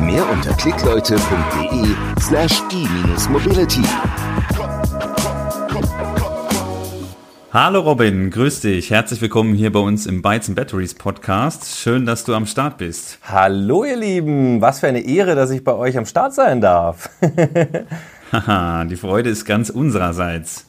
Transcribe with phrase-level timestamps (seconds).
[0.00, 3.82] Mehr unter klickleute.de slash e-mobility.
[7.50, 8.90] Hallo Robin, grüß dich.
[8.90, 11.78] Herzlich willkommen hier bei uns im Bytes and Batteries Podcast.
[11.78, 13.18] Schön, dass du am Start bist.
[13.22, 17.08] Hallo ihr Lieben, was für eine Ehre, dass ich bei euch am Start sein darf.
[18.32, 20.66] Haha, die Freude ist ganz unsererseits.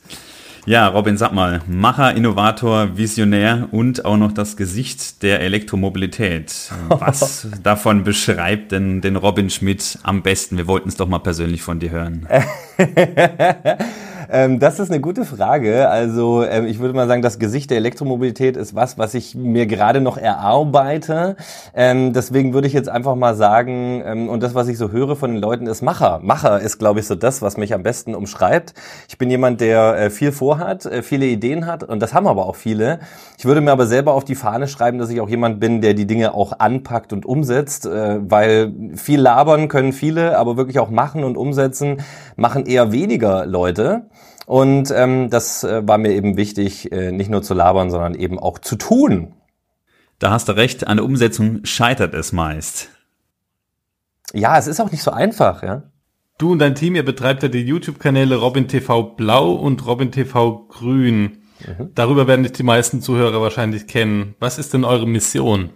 [0.68, 6.74] Ja, Robin, sag mal, Macher, Innovator, Visionär und auch noch das Gesicht der Elektromobilität.
[6.90, 10.58] Was davon beschreibt denn den Robin Schmidt am besten?
[10.58, 12.28] Wir wollten es doch mal persönlich von dir hören.
[14.30, 15.90] Ähm, das ist eine gute Frage.
[15.90, 19.68] Also ähm, ich würde mal sagen, das Gesicht der Elektromobilität ist was, was ich mir
[19.68, 21.38] gerade noch erarbeite.
[21.74, 25.16] Ähm, deswegen würde ich jetzt einfach mal sagen, ähm, und das, was ich so höre
[25.16, 26.20] von den Leuten, ist Macher.
[26.22, 28.74] Macher ist, glaube ich, so das, was mich am besten umschreibt.
[29.08, 32.48] Ich bin jemand, der äh, viel vorhat, äh, viele Ideen hat und das haben aber
[32.48, 33.00] auch viele.
[33.38, 35.94] Ich würde mir aber selber auf die Fahne schreiben, dass ich auch jemand bin, der
[35.94, 40.90] die Dinge auch anpackt und umsetzt, äh, weil viel labern können viele, aber wirklich auch
[40.90, 42.02] machen und umsetzen
[42.36, 44.08] machen eher weniger Leute.
[44.48, 48.40] Und ähm, das äh, war mir eben wichtig, äh, nicht nur zu labern, sondern eben
[48.40, 49.34] auch zu tun.
[50.20, 52.90] Da hast du recht, an der Umsetzung scheitert es meist.
[54.34, 55.84] Ja, es ist auch nicht so einfach, ja.
[56.38, 60.68] Du und dein Team, ihr betreibt ja die YouTube-Kanäle Robin TV Blau und Robin TV
[60.70, 61.40] Grün.
[61.68, 61.92] Mhm.
[61.94, 64.36] Darüber werden dich die meisten Zuhörer wahrscheinlich kennen.
[64.40, 65.72] Was ist denn eure Mission?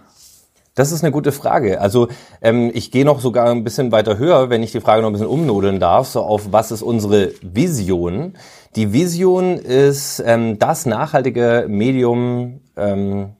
[0.73, 1.81] Das ist eine gute Frage.
[1.81, 2.07] Also
[2.41, 5.13] ähm, ich gehe noch sogar ein bisschen weiter höher, wenn ich die Frage noch ein
[5.13, 8.33] bisschen umnodeln darf, so auf was ist unsere Vision.
[8.77, 13.31] Die Vision ist ähm, das nachhaltige Medium, ähm,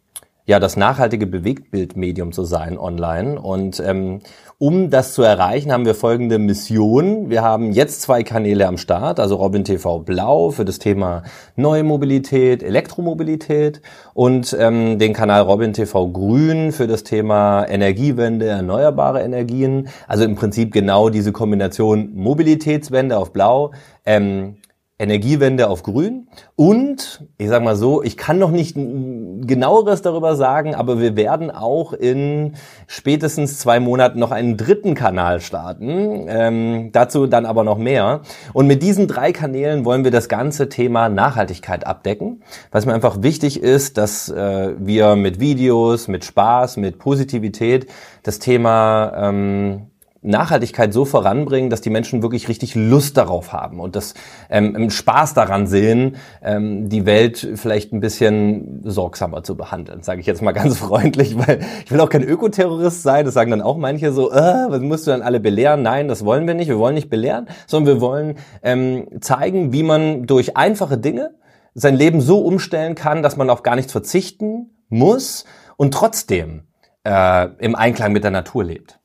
[0.52, 3.40] ja, das nachhaltige Bewegtbildmedium zu sein online.
[3.40, 4.20] Und ähm,
[4.58, 7.30] um das zu erreichen, haben wir folgende Mission.
[7.30, 11.24] Wir haben jetzt zwei Kanäle am Start, also Robin TV Blau für das Thema
[11.56, 13.82] neue Mobilität, Elektromobilität
[14.14, 19.88] und ähm, den Kanal Robin TV Grün für das Thema Energiewende, erneuerbare Energien.
[20.06, 23.72] Also im Prinzip genau diese Kombination Mobilitätswende auf Blau,
[24.06, 24.58] ähm,
[25.02, 26.28] Energiewende auf Grün.
[26.56, 31.50] Und ich sage mal so, ich kann noch nicht genaueres darüber sagen, aber wir werden
[31.50, 32.54] auch in
[32.86, 36.28] spätestens zwei Monaten noch einen dritten Kanal starten.
[36.28, 38.22] Ähm, dazu dann aber noch mehr.
[38.54, 42.44] Und mit diesen drei Kanälen wollen wir das ganze Thema Nachhaltigkeit abdecken.
[42.72, 47.88] Was mir einfach wichtig ist, dass äh, wir mit Videos, mit Spaß, mit Positivität
[48.22, 49.91] das Thema ähm,
[50.24, 54.14] Nachhaltigkeit so voranbringen, dass die Menschen wirklich richtig Lust darauf haben und das
[54.50, 60.28] ähm, Spaß daran sehen, ähm, die Welt vielleicht ein bisschen sorgsamer zu behandeln, sage ich
[60.28, 63.26] jetzt mal ganz freundlich, weil ich will auch kein Ökoterrorist sein.
[63.26, 64.36] Das sagen dann auch manche so, äh,
[64.70, 65.82] was musst du dann alle belehren?
[65.82, 66.68] Nein, das wollen wir nicht.
[66.68, 71.36] Wir wollen nicht belehren, sondern wir wollen ähm, zeigen, wie man durch einfache Dinge
[71.74, 75.46] sein Leben so umstellen kann, dass man auf gar nichts verzichten muss
[75.78, 76.68] und trotzdem
[77.04, 79.01] äh, im Einklang mit der Natur lebt.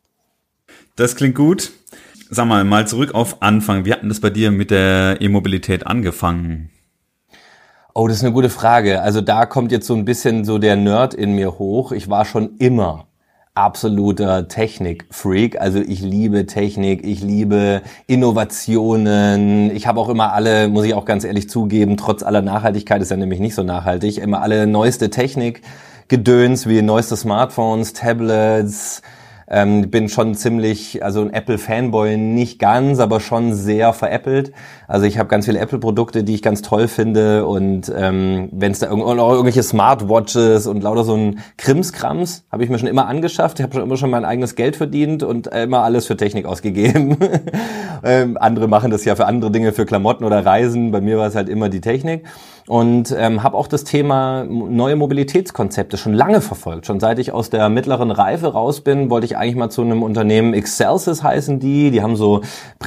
[0.96, 1.72] Das klingt gut.
[2.30, 3.84] Sag mal, mal zurück auf Anfang.
[3.84, 6.70] Wie hatten das bei dir mit der E-Mobilität angefangen?
[7.94, 9.02] Oh, das ist eine gute Frage.
[9.02, 11.92] Also da kommt jetzt so ein bisschen so der Nerd in mir hoch.
[11.92, 13.08] Ich war schon immer
[13.54, 15.60] absoluter Technik-Freak.
[15.60, 19.70] Also ich liebe Technik, ich liebe Innovationen.
[19.76, 23.10] Ich habe auch immer alle, muss ich auch ganz ehrlich zugeben, trotz aller Nachhaltigkeit ist
[23.10, 25.62] ja nämlich nicht so nachhaltig, immer alle neueste Technik
[26.08, 29.02] gedöns wie neueste Smartphones, Tablets,
[29.48, 34.52] ähm, bin schon ziemlich, also ein Apple-Fanboy nicht ganz, aber schon sehr veräppelt.
[34.88, 38.80] Also ich habe ganz viele Apple-Produkte, die ich ganz toll finde und ähm, wenn es
[38.80, 43.58] da irg irgendwelche Smartwatches und lauter so ein Krimskrams habe ich mir schon immer angeschafft.
[43.58, 47.16] Ich habe schon immer schon mein eigenes Geld verdient und immer alles für Technik ausgegeben.
[48.04, 50.90] ähm, andere machen das ja für andere Dinge, für Klamotten oder Reisen.
[50.90, 52.24] Bei mir war es halt immer die Technik
[52.68, 56.86] und ähm, habe auch das Thema neue Mobilitätskonzepte schon lange verfolgt.
[56.86, 60.02] Schon seit ich aus der mittleren Reife raus bin, wollte ich eigentlich mal zu einem
[60.02, 62.40] Unternehmen, Excelsis heißen die, die haben so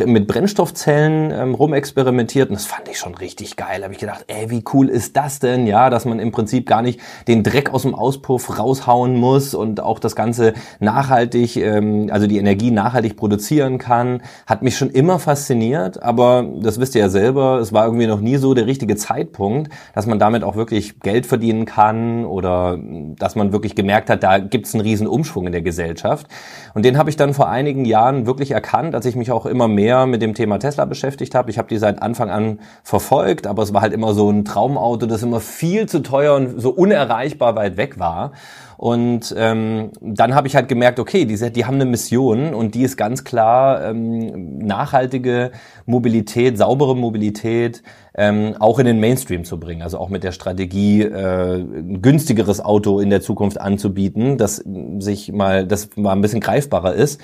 [0.06, 2.50] mit Brennstoffzellen ähm, rumexperimentiert.
[2.50, 3.84] Und das fand ich schon richtig geil.
[3.84, 6.82] Habe ich gedacht, ey, wie cool ist das denn, ja, dass man im Prinzip gar
[6.82, 7.00] nicht
[7.30, 12.38] den Dreck aus dem Auspuff raushauen muss und auch das Ganze nachhaltig, ähm, also die
[12.38, 17.60] Energie nachhaltig produzieren kann, hat mich schon immer fasziniert, aber das wisst ihr ja selber,
[17.60, 21.26] es war irgendwie noch nie so der richtige Zeitpunkt dass man damit auch wirklich Geld
[21.26, 22.78] verdienen kann oder
[23.18, 26.28] dass man wirklich gemerkt hat, da gibt es einen riesen Umschwung in der Gesellschaft.
[26.74, 29.68] Und den habe ich dann vor einigen Jahren wirklich erkannt, als ich mich auch immer
[29.68, 31.50] mehr mit dem Thema Tesla beschäftigt habe.
[31.50, 35.06] Ich habe die seit Anfang an verfolgt, aber es war halt immer so ein Traumauto,
[35.06, 38.32] das immer viel zu teuer und so unerreichbar weit weg war.
[38.80, 42.84] Und ähm, dann habe ich halt gemerkt, okay, die, die haben eine Mission und die
[42.84, 45.52] ist ganz klar ähm, nachhaltige
[45.86, 47.84] Mobilität, saubere Mobilität,
[48.16, 49.82] ähm, auch in den Mainstream zu bringen.
[49.82, 54.64] Also auch mit der Strategie, äh, ein günstigeres Auto in der Zukunft anzubieten, das
[55.00, 57.20] sich mal, das mal ein bisschen greifbarer ist.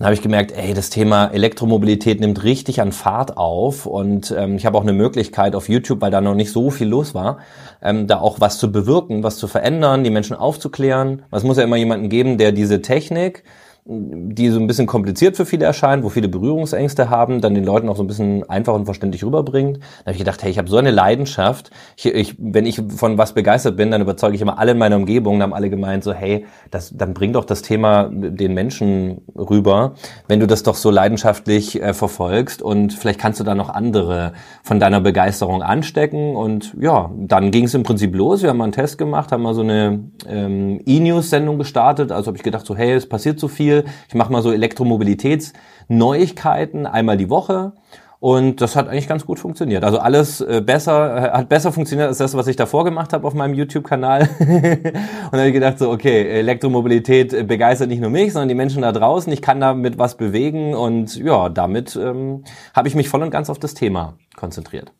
[0.00, 4.56] Dann habe ich gemerkt, ey, das Thema Elektromobilität nimmt richtig an Fahrt auf und ähm,
[4.56, 7.36] ich habe auch eine Möglichkeit auf YouTube, weil da noch nicht so viel los war,
[7.82, 11.24] ähm, da auch was zu bewirken, was zu verändern, die Menschen aufzuklären.
[11.30, 13.44] Es muss ja immer jemanden geben, der diese Technik
[13.84, 17.88] die so ein bisschen kompliziert für viele erscheint, wo viele Berührungsängste haben, dann den Leuten
[17.88, 19.78] auch so ein bisschen einfach und verständlich rüberbringt.
[19.78, 21.70] Da habe ich gedacht, hey, ich habe so eine Leidenschaft.
[21.96, 24.96] Ich, ich, wenn ich von was begeistert bin, dann überzeuge ich immer alle in meiner
[24.96, 25.38] Umgebung.
[25.38, 29.94] Dann haben alle gemeint so, hey, das, dann bring doch das Thema den Menschen rüber,
[30.28, 34.34] wenn du das doch so leidenschaftlich äh, verfolgst und vielleicht kannst du da noch andere
[34.62, 36.36] von deiner Begeisterung anstecken.
[36.36, 38.42] Und ja, dann ging es im Prinzip los.
[38.42, 42.12] Wir haben mal einen Test gemacht, haben mal so eine ähm, E-News-Sendung gestartet.
[42.12, 46.86] Also habe ich gedacht so, hey, es passiert so viel Ich mache mal so Elektromobilitätsneuigkeiten
[46.86, 47.72] einmal die Woche.
[48.20, 49.82] Und das hat eigentlich ganz gut funktioniert.
[49.82, 53.26] Also alles äh, besser, äh, hat besser funktioniert als das, was ich davor gemacht habe
[53.26, 54.28] auf meinem YouTube-Kanal.
[54.38, 58.82] und dann habe ich gedacht, so, okay, Elektromobilität begeistert nicht nur mich, sondern die Menschen
[58.82, 59.32] da draußen.
[59.32, 62.44] Ich kann damit was bewegen und ja, damit ähm,
[62.74, 64.92] habe ich mich voll und ganz auf das Thema konzentriert.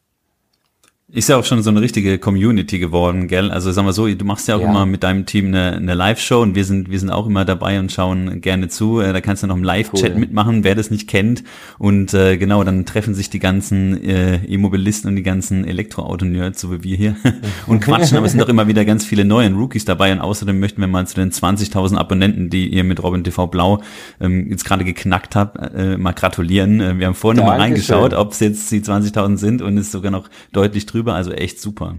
[1.13, 3.51] Ist ja auch schon so eine richtige Community geworden, gell?
[3.51, 4.71] Also sagen wir so, du machst ja auch ja.
[4.71, 7.81] immer mit deinem Team eine, eine Live-Show und wir sind, wir sind auch immer dabei
[7.81, 9.01] und schauen gerne zu.
[9.01, 10.21] Äh, da kannst du noch im Live-Chat cool.
[10.21, 11.43] mitmachen, wer das nicht kennt.
[11.79, 16.71] Und äh, genau, dann treffen sich die ganzen äh, Immobilisten und die ganzen Elektroauto-Nerds, so
[16.71, 17.17] wie wir hier,
[17.67, 18.17] und quatschen.
[18.17, 20.13] Aber es sind auch immer wieder ganz viele neue Rookies dabei.
[20.13, 23.83] Und außerdem möchten wir mal zu den 20.000 Abonnenten, die ihr mit Robin TV Blau
[24.21, 26.81] ähm, jetzt gerade geknackt habt, äh, mal gratulieren.
[26.81, 30.13] Äh, wir haben vorhin mal reingeschaut, ob es jetzt die 20.000 sind und ist sogar
[30.13, 31.97] noch deutlich drüber drüber, also echt super.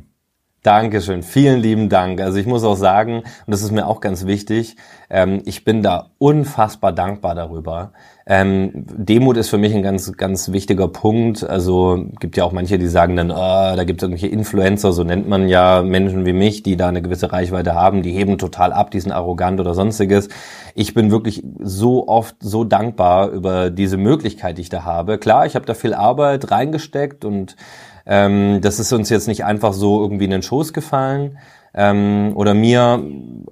[0.64, 2.22] Dankeschön, vielen lieben Dank.
[2.22, 4.76] Also ich muss auch sagen, und das ist mir auch ganz wichtig,
[5.10, 7.94] ähm, ich bin da unfassbar dankbar darüber.
[8.28, 11.44] Ähm, Demut ist für mich ein ganz, ganz wichtiger Punkt.
[11.44, 15.04] Also gibt ja auch manche, die sagen dann, oh, da gibt es irgendwelche Influencer, so
[15.04, 18.72] nennt man ja Menschen wie mich, die da eine gewisse Reichweite haben, die heben total
[18.72, 20.30] ab, die sind arrogant oder sonstiges.
[20.76, 25.18] Ich bin wirklich so oft so dankbar über diese Möglichkeit, die ich da habe.
[25.18, 27.56] Klar, ich habe da viel Arbeit reingesteckt und
[28.06, 31.38] ähm, das ist uns jetzt nicht einfach so irgendwie in den Schoß gefallen.
[31.74, 33.02] Ähm, oder mir,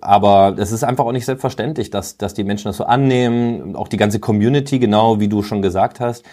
[0.01, 3.88] aber es ist einfach auch nicht selbstverständlich, dass, dass die Menschen das so annehmen, auch
[3.88, 6.25] die ganze Community, genau wie du schon gesagt hast,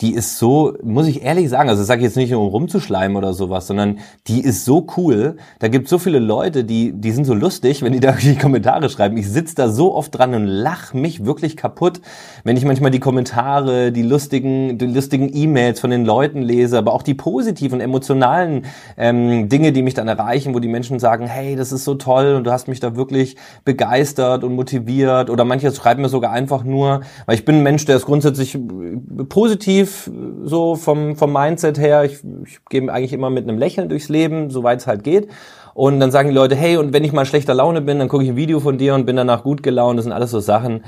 [0.00, 2.48] die ist so, muss ich ehrlich sagen, also das sage ich jetzt nicht nur um
[2.48, 3.98] rumzuschleimen oder sowas, sondern
[4.28, 5.36] die ist so cool.
[5.58, 8.88] Da gibt so viele Leute, die, die sind so lustig, wenn die da die Kommentare
[8.88, 9.18] schreiben.
[9.18, 12.00] Ich sitze da so oft dran und lach mich wirklich kaputt,
[12.44, 16.94] wenn ich manchmal die Kommentare, die lustigen, die lustigen E-Mails von den Leuten lese, aber
[16.94, 18.64] auch die positiven, emotionalen
[18.96, 22.36] ähm, Dinge, die mich dann erreichen, wo die Menschen sagen, hey, das ist so toll
[22.36, 23.36] und du hast mich da wirklich
[23.66, 25.28] begeistert und motiviert.
[25.28, 28.58] Oder manche schreiben mir sogar einfach nur, weil ich bin ein Mensch, der ist grundsätzlich
[29.28, 30.10] positiv positiv
[30.44, 32.04] so vom, vom Mindset her.
[32.04, 35.28] Ich, ich gehe eigentlich immer mit einem Lächeln durchs Leben, soweit es halt geht.
[35.74, 38.24] Und dann sagen die Leute, hey, und wenn ich mal schlechter Laune bin, dann gucke
[38.24, 39.98] ich ein Video von dir und bin danach gut gelaunt.
[39.98, 40.84] Das sind alles so Sachen.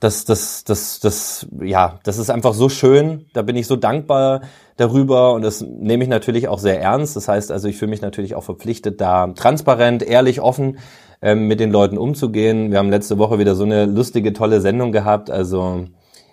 [0.00, 3.26] Das, das, das, das, ja, das ist einfach so schön.
[3.32, 4.42] Da bin ich so dankbar
[4.76, 7.16] darüber und das nehme ich natürlich auch sehr ernst.
[7.16, 10.78] Das heißt also, ich fühle mich natürlich auch verpflichtet, da transparent, ehrlich, offen
[11.20, 12.70] ähm, mit den Leuten umzugehen.
[12.70, 15.30] Wir haben letzte Woche wieder so eine lustige, tolle Sendung gehabt.
[15.30, 15.86] Also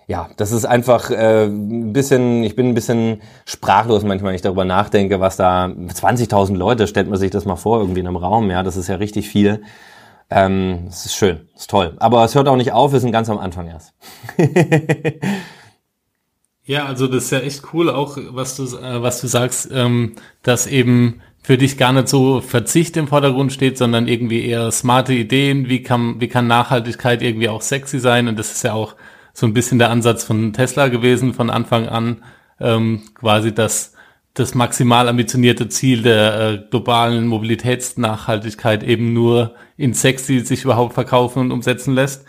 [0.08, 4.42] ja, das ist einfach äh, ein bisschen, ich bin ein bisschen sprachlos manchmal, wenn ich
[4.42, 8.16] darüber nachdenke, was da 20.000 Leute, stellt man sich das mal vor, irgendwie in einem
[8.16, 9.62] Raum, ja, das ist ja richtig viel.
[10.30, 11.94] Ähm, das ist schön, das ist toll.
[11.98, 13.94] Aber es hört auch nicht auf, wir sind ganz am Anfang erst.
[16.64, 20.14] ja, also das ist ja echt cool, auch was du, äh, was du sagst, ähm,
[20.42, 25.14] dass eben für dich gar nicht so Verzicht im Vordergrund steht, sondern irgendwie eher smarte
[25.14, 28.94] Ideen, wie kann, wie kann Nachhaltigkeit irgendwie auch sexy sein und das ist ja auch
[29.36, 32.22] so ein bisschen der Ansatz von Tesla gewesen von Anfang an,
[32.58, 33.92] ähm, quasi das,
[34.32, 41.40] das maximal ambitionierte Ziel der äh, globalen Mobilitätsnachhaltigkeit eben nur in sexy sich überhaupt verkaufen
[41.40, 42.24] und umsetzen lässt.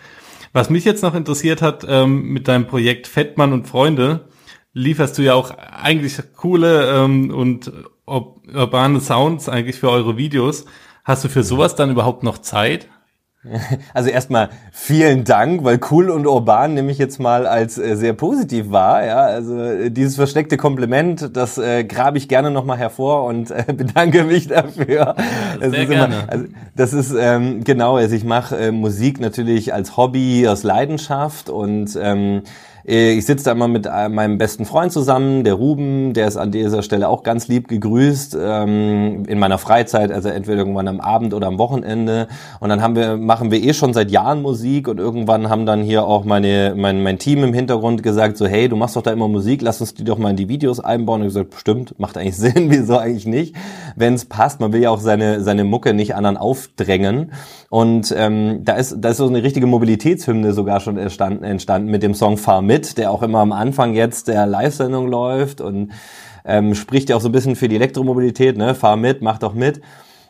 [0.51, 4.27] Was mich jetzt noch interessiert hat, ähm, mit deinem Projekt Fettmann und Freunde,
[4.73, 7.71] lieferst du ja auch eigentlich coole ähm, und
[8.05, 10.65] urbane Sounds eigentlich für eure Videos.
[11.05, 12.89] Hast du für sowas dann überhaupt noch Zeit?
[13.93, 18.13] Also erstmal vielen Dank, weil cool und urban nehme ich jetzt mal als äh, sehr
[18.13, 19.05] positiv wahr.
[19.05, 23.65] Ja, also äh, dieses versteckte Kompliment, das äh, grabe ich gerne nochmal hervor und äh,
[23.73, 25.15] bedanke mich dafür.
[25.61, 26.15] Ja, sehr gerne.
[26.15, 30.63] Immer, also, das ist ähm, genau, also ich mache äh, Musik natürlich als Hobby, aus
[30.63, 32.43] Leidenschaft und ähm, äh,
[32.89, 36.51] ich sitze da immer mit äh, meinem besten Freund zusammen, der Ruben, der ist an
[36.51, 41.33] dieser Stelle auch ganz lieb gegrüßt, ähm, in meiner Freizeit, also entweder irgendwann am Abend
[41.33, 42.29] oder am Wochenende.
[42.61, 45.83] Und dann haben wir, machen wir eh schon seit Jahren Musik und irgendwann haben dann
[45.83, 49.11] hier auch meine, mein, mein Team im Hintergrund gesagt, so hey, du machst doch da
[49.11, 51.19] immer Musik, lass uns die doch mal in die Videos einbauen.
[51.19, 53.53] Und ich gesagt, bestimmt, macht eigentlich Sinn, wieso eigentlich nicht?
[53.97, 57.33] Wenn es passt, man will ja auch seine, seine Mucke nicht anderen aufdrängen.
[57.69, 62.01] Und ähm, da ist da ist so eine richtige Mobilitätshymne sogar schon entstanden, entstanden mit
[62.01, 65.91] dem Song Fahr mit, der auch immer am Anfang jetzt der Live-Sendung läuft und
[66.45, 68.73] ähm, spricht ja auch so ein bisschen für die Elektromobilität, ne?
[68.75, 69.81] Fahr mit, mach doch mit.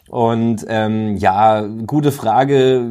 [0.10, 2.89] Und ähm, ja, gute Frage.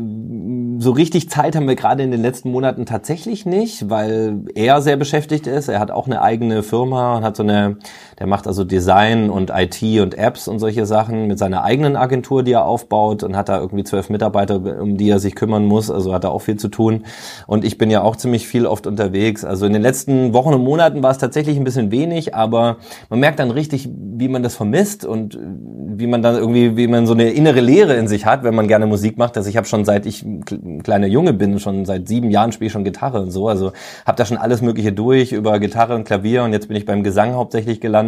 [0.79, 4.97] So richtig Zeit haben wir gerade in den letzten Monaten tatsächlich nicht, weil er sehr
[4.97, 5.69] beschäftigt ist.
[5.69, 7.79] Er hat auch eine eigene Firma und hat so eine,
[8.19, 12.43] der macht also Design und IT und Apps und solche Sachen mit seiner eigenen Agentur,
[12.43, 15.91] die er aufbaut und hat da irgendwie zwölf Mitarbeiter, um die er sich kümmern muss.
[15.91, 17.05] Also hat er auch viel zu tun.
[17.47, 19.45] Und ich bin ja auch ziemlich viel oft unterwegs.
[19.45, 22.79] Also in den letzten Wochen und Monaten war es tatsächlich ein bisschen wenig, aber
[23.11, 27.07] man merkt dann richtig, wie man das vermisst und wie man dann irgendwie, wie man
[27.07, 29.37] so eine innere Leere in sich hat, wenn man gerne Musik macht.
[29.37, 32.69] Also ich habe schon seit ich ein kleiner Junge bin, schon seit sieben Jahren spiele
[32.69, 33.49] ich schon Gitarre und so.
[33.49, 33.73] Also
[34.07, 37.03] habe da schon alles Mögliche durch über Gitarre und Klavier und jetzt bin ich beim
[37.03, 38.06] Gesang hauptsächlich gelandet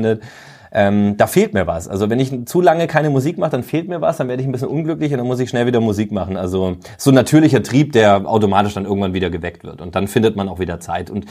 [0.73, 1.89] ähm, da fehlt mir was.
[1.89, 4.49] Also wenn ich zu lange keine Musik mache, dann fehlt mir was, dann werde ich
[4.49, 6.37] ein bisschen unglücklich und dann muss ich schnell wieder Musik machen.
[6.37, 9.81] Also so ein natürlicher Trieb, der automatisch dann irgendwann wieder geweckt wird.
[9.81, 11.11] Und dann findet man auch wieder Zeit.
[11.11, 11.27] Und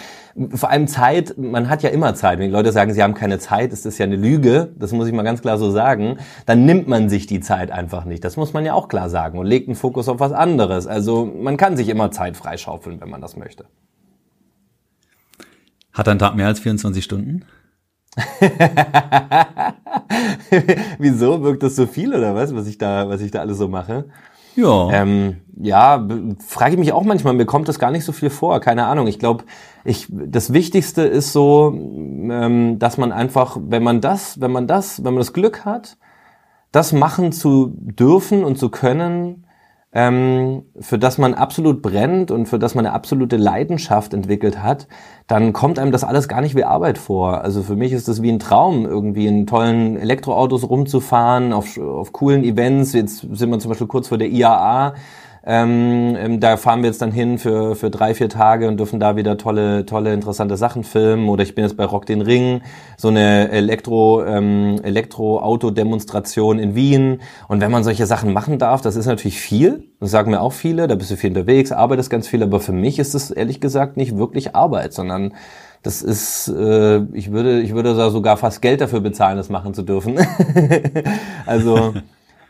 [0.53, 2.39] vor allem Zeit, man hat ja immer Zeit.
[2.39, 4.71] Wenn die Leute sagen, sie haben keine Zeit, ist das ja eine Lüge.
[4.77, 6.17] Das muss ich mal ganz klar so sagen.
[6.45, 8.23] Dann nimmt man sich die Zeit einfach nicht.
[8.23, 10.87] Das muss man ja auch klar sagen und legt einen Fokus auf was anderes.
[10.87, 13.65] Also man kann sich immer Zeit freischaufeln, wenn man das möchte.
[15.93, 17.43] Hat ein Tag mehr als 24 Stunden?
[20.97, 23.67] Wieso wirkt das so viel oder was, was ich da, was ich da alles so
[23.67, 24.05] mache?
[24.55, 24.89] Ja.
[24.91, 26.07] Ähm, ja,
[26.45, 29.07] frage ich mich auch manchmal, mir kommt das gar nicht so viel vor, keine Ahnung.
[29.07, 29.43] Ich glaube,
[29.83, 35.03] ich, das Wichtigste ist so, ähm, dass man einfach, wenn man das, wenn man das,
[35.03, 35.97] wenn man das Glück hat,
[36.71, 39.46] das machen zu dürfen und zu können,
[39.93, 44.87] ähm, für das man absolut brennt und für das man eine absolute Leidenschaft entwickelt hat,
[45.27, 47.41] dann kommt einem das alles gar nicht wie Arbeit vor.
[47.41, 52.11] Also für mich ist das wie ein Traum, irgendwie in tollen Elektroautos rumzufahren, auf, auf
[52.11, 52.93] coolen Events.
[52.93, 54.93] Jetzt sind wir zum Beispiel kurz vor der IAA.
[55.49, 58.99] Ähm, ähm, da fahren wir jetzt dann hin für, für drei, vier Tage und dürfen
[58.99, 61.29] da wieder tolle, tolle, interessante Sachen filmen.
[61.29, 62.61] Oder ich bin jetzt bei Rock den Ring,
[62.97, 67.21] so eine Elektro, ähm, Elektroauto-Demonstration in Wien.
[67.47, 69.85] Und wenn man solche Sachen machen darf, das ist natürlich viel.
[70.01, 72.43] Das sagen mir auch viele, da bist du viel unterwegs, arbeitest ganz viel.
[72.43, 75.33] Aber für mich ist es ehrlich gesagt nicht wirklich Arbeit, sondern
[75.81, 79.83] das ist, äh, ich würde, ich würde sogar fast Geld dafür bezahlen, das machen zu
[79.83, 80.19] dürfen.
[81.45, 81.93] also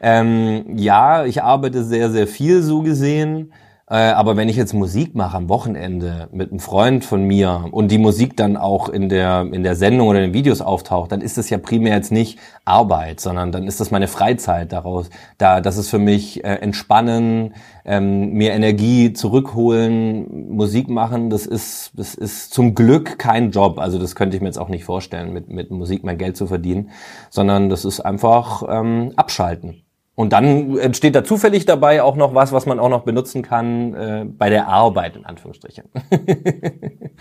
[0.02, 3.52] ähm, ja, ich arbeite sehr, sehr viel so gesehen.
[3.90, 7.90] Äh, aber wenn ich jetzt Musik mache am Wochenende mit einem Freund von mir und
[7.90, 11.22] die Musik dann auch in der, in der Sendung oder in den Videos auftaucht, dann
[11.22, 15.10] ist das ja primär jetzt nicht Arbeit, sondern dann ist das meine Freizeit daraus.
[15.38, 17.54] Da, das ist für mich äh, entspannen,
[17.86, 21.30] ähm, mir Energie zurückholen, Musik machen.
[21.30, 23.80] Das ist, das ist zum Glück kein Job.
[23.80, 26.48] Also das könnte ich mir jetzt auch nicht vorstellen, mit, mit Musik mein Geld zu
[26.48, 26.90] verdienen,
[27.30, 29.87] sondern das ist einfach ähm, abschalten.
[30.18, 33.94] Und dann entsteht da zufällig dabei auch noch was, was man auch noch benutzen kann
[33.94, 35.84] äh, bei der Arbeit, in Anführungsstrichen.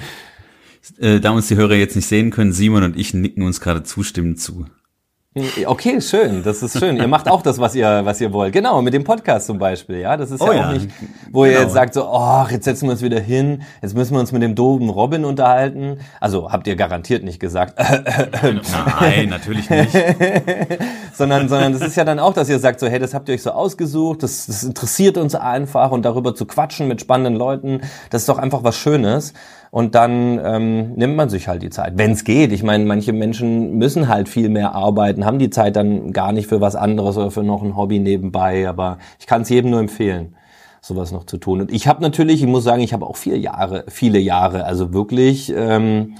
[0.98, 3.82] äh, da uns die Hörer jetzt nicht sehen können, Simon und ich nicken uns gerade
[3.82, 4.64] zustimmend zu.
[5.66, 6.96] Okay, schön, das ist schön.
[6.96, 8.54] ihr macht auch das, was ihr, was ihr wollt.
[8.54, 10.16] Genau, mit dem Podcast zum Beispiel, ja.
[10.16, 10.88] Das ist oh, ja, ja auch nicht,
[11.30, 11.54] wo genau.
[11.54, 14.32] ihr jetzt sagt so, oh, jetzt setzen wir uns wieder hin, jetzt müssen wir uns
[14.32, 15.98] mit dem doben Robin unterhalten.
[16.20, 17.78] Also habt ihr garantiert nicht gesagt.
[19.00, 19.92] Nein, natürlich nicht.
[21.16, 23.34] sondern, sondern das ist ja dann auch, dass ihr sagt so, hey, das habt ihr
[23.34, 27.80] euch so ausgesucht, das, das interessiert uns einfach und darüber zu quatschen mit spannenden Leuten,
[28.10, 29.32] das ist doch einfach was Schönes.
[29.70, 32.52] Und dann ähm, nimmt man sich halt die Zeit, wenn es geht.
[32.52, 36.46] Ich meine, manche Menschen müssen halt viel mehr arbeiten, haben die Zeit dann gar nicht
[36.46, 38.68] für was anderes oder für noch ein Hobby nebenbei.
[38.68, 40.36] Aber ich kann es jedem nur empfehlen,
[40.80, 41.60] sowas noch zu tun.
[41.60, 44.94] Und ich habe natürlich, ich muss sagen, ich habe auch vier Jahre, viele Jahre, also
[44.94, 45.52] wirklich.
[45.54, 46.14] Ähm,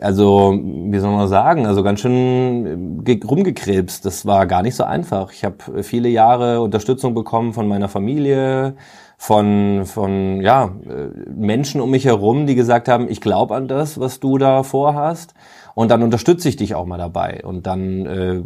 [0.00, 4.04] also wie soll man sagen, also ganz schön rumgekrebst.
[4.04, 5.32] Das war gar nicht so einfach.
[5.32, 8.74] Ich habe viele Jahre Unterstützung bekommen von meiner Familie,
[9.16, 14.00] von, von ja, äh, Menschen um mich herum, die gesagt haben, ich glaube an das,
[14.00, 15.34] was du da vorhast.
[15.74, 17.40] Und dann unterstütze ich dich auch mal dabei.
[17.44, 18.42] Und dann äh,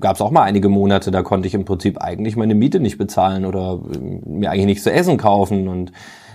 [0.00, 2.96] gab es auch mal einige Monate, da konnte ich im Prinzip eigentlich meine Miete nicht
[2.96, 5.68] bezahlen oder äh, mir eigentlich nichts zu essen kaufen.
[5.68, 5.92] Und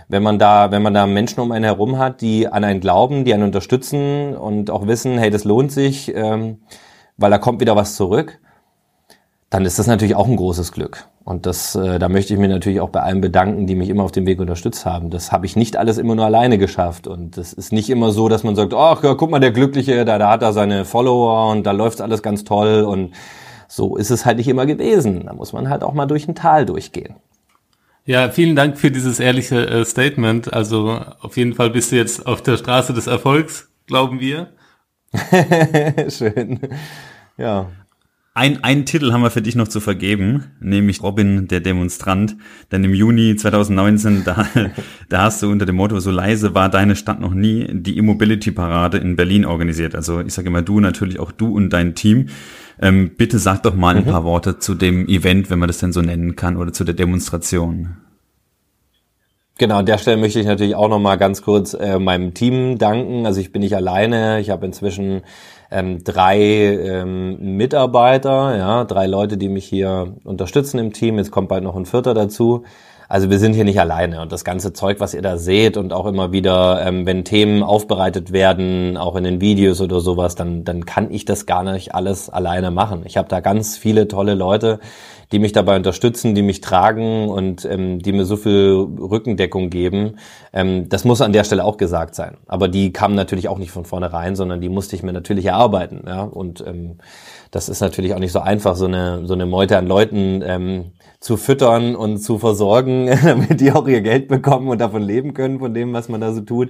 [0.07, 3.25] wenn man da, wenn man da Menschen um einen herum hat, die an einen glauben,
[3.25, 6.59] die einen unterstützen und auch wissen, hey, das lohnt sich, ähm,
[7.17, 8.39] weil da kommt wieder was zurück,
[9.49, 11.07] dann ist das natürlich auch ein großes Glück.
[11.23, 14.03] Und das, äh, da möchte ich mir natürlich auch bei allen bedanken, die mich immer
[14.03, 15.09] auf dem Weg unterstützt haben.
[15.09, 17.05] Das habe ich nicht alles immer nur alleine geschafft.
[17.05, 20.05] Und das ist nicht immer so, dass man sagt, ach ja, guck mal, der Glückliche,
[20.05, 22.83] da, da hat er seine Follower und da läuft alles ganz toll.
[22.83, 23.11] Und
[23.67, 25.25] so ist es halt nicht immer gewesen.
[25.25, 27.15] Da muss man halt auch mal durch ein Tal durchgehen.
[28.07, 30.53] Ja, vielen Dank für dieses ehrliche äh, Statement.
[30.53, 34.53] Also auf jeden Fall bist du jetzt auf der Straße des Erfolgs, glauben wir.
[36.09, 36.57] Schön.
[37.37, 37.69] Ja.
[38.37, 42.35] Ein, einen Titel haben wir für dich noch zu vergeben, nämlich Robin der Demonstrant.
[42.71, 44.45] Denn im Juni 2019, da,
[45.09, 48.99] da hast du unter dem Motto So leise war deine Stadt noch nie die E-Mobility-Parade
[48.99, 49.95] in Berlin organisiert.
[49.95, 52.27] Also ich sage immer du, natürlich auch du und dein Team.
[52.79, 54.11] Ähm, bitte sag doch mal ein mhm.
[54.11, 56.93] paar Worte zu dem Event, wenn man das denn so nennen kann, oder zu der
[56.93, 57.97] Demonstration.
[59.57, 62.77] Genau, an der Stelle möchte ich natürlich auch noch mal ganz kurz äh, meinem Team
[62.77, 63.25] danken.
[63.25, 64.39] Also ich bin nicht alleine.
[64.39, 65.23] Ich habe inzwischen
[65.71, 71.17] ähm, drei ähm, Mitarbeiter, ja, drei Leute, die mich hier unterstützen im Team.
[71.17, 72.63] Jetzt kommt bald noch ein vierter dazu.
[73.09, 75.93] Also wir sind hier nicht alleine und das ganze Zeug, was ihr da seht und
[75.93, 80.65] auch immer wieder, ähm, wenn Themen aufbereitet werden, auch in den Videos oder sowas, dann,
[80.65, 83.03] dann kann ich das gar nicht alles alleine machen.
[83.05, 84.79] Ich habe da ganz viele tolle Leute,
[85.31, 90.17] die mich dabei unterstützen, die mich tragen und ähm, die mir so viel Rückendeckung geben.
[90.53, 92.37] Ähm, das muss an der Stelle auch gesagt sein.
[92.47, 96.03] Aber die kamen natürlich auch nicht von vornherein, sondern die musste ich mir natürlich erarbeiten.
[96.07, 96.23] Ja?
[96.23, 96.97] Und ähm,
[97.51, 100.91] das ist natürlich auch nicht so einfach, so eine, so eine Meute an Leuten ähm,
[101.19, 105.59] zu füttern und zu versorgen, damit die auch ihr Geld bekommen und davon leben können,
[105.59, 106.69] von dem, was man da so tut.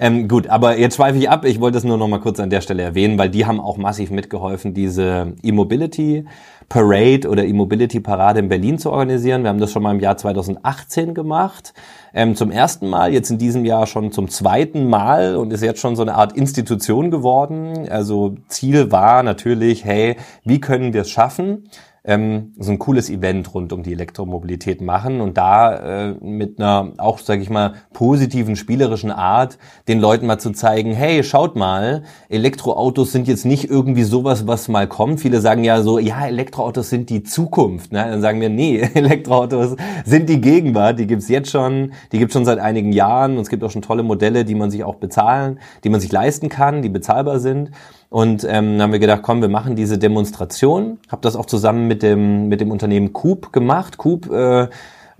[0.00, 1.44] Ähm, gut, aber jetzt schweife ich ab.
[1.44, 3.76] Ich wollte es nur noch mal kurz an der Stelle erwähnen, weil die haben auch
[3.76, 6.24] massiv mitgeholfen, diese E-Mobility
[6.68, 9.42] Parade oder E-Mobility Parade in Berlin zu organisieren.
[9.42, 11.72] Wir haben das schon mal im Jahr 2018 gemacht.
[12.12, 15.80] Ähm, zum ersten Mal, jetzt in diesem Jahr schon zum zweiten Mal und ist jetzt
[15.80, 17.88] schon so eine Art Institution geworden.
[17.88, 21.68] Also Ziel war natürlich, hey, wie können wir es schaffen,
[22.08, 26.92] ähm, so ein cooles Event rund um die Elektromobilität machen und da äh, mit einer
[26.96, 32.04] auch, sage ich mal, positiven, spielerischen Art den Leuten mal zu zeigen, hey, schaut mal,
[32.30, 35.20] Elektroautos sind jetzt nicht irgendwie sowas, was mal kommt.
[35.20, 37.92] Viele sagen ja so, ja, Elektroautos sind die Zukunft.
[37.92, 38.06] Ne?
[38.08, 42.46] Dann sagen wir, nee, Elektroautos sind die Gegenwart, die gibt's jetzt schon, die gibt's schon
[42.46, 45.60] seit einigen Jahren und es gibt auch schon tolle Modelle, die man sich auch bezahlen,
[45.84, 47.70] die man sich leisten kann, die bezahlbar sind.
[48.10, 50.98] Und ähm, haben wir gedacht, komm, wir machen diese Demonstration.
[51.08, 53.98] Habe das auch zusammen mit dem mit dem Unternehmen Coop gemacht.
[53.98, 54.68] Coop äh,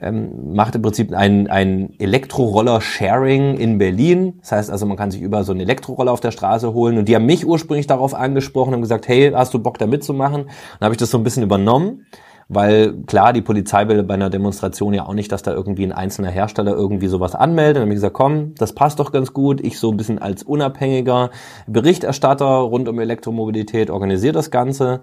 [0.01, 4.39] ähm, macht im Prinzip ein, ein Elektroroller-Sharing in Berlin.
[4.41, 6.99] Das heißt also, man kann sich über so einen Elektroroller auf der Straße holen.
[6.99, 10.45] Und die haben mich ursprünglich darauf angesprochen und gesagt, hey, hast du Bock da mitzumachen?
[10.45, 12.07] Dann habe ich das so ein bisschen übernommen
[12.49, 15.93] weil klar, die Polizei will bei einer Demonstration ja auch nicht, dass da irgendwie ein
[15.93, 17.77] einzelner Hersteller irgendwie sowas anmeldet.
[17.77, 19.61] Dann habe ich gesagt, komm, das passt doch ganz gut.
[19.61, 21.31] Ich so ein bisschen als unabhängiger
[21.67, 25.01] Berichterstatter rund um Elektromobilität organisiere das Ganze.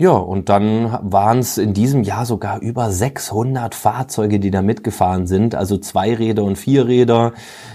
[0.00, 5.26] Ja, und dann waren es in diesem Jahr sogar über 600 Fahrzeuge, die da mitgefahren
[5.26, 7.34] sind, also Zweiräder und Vierräder.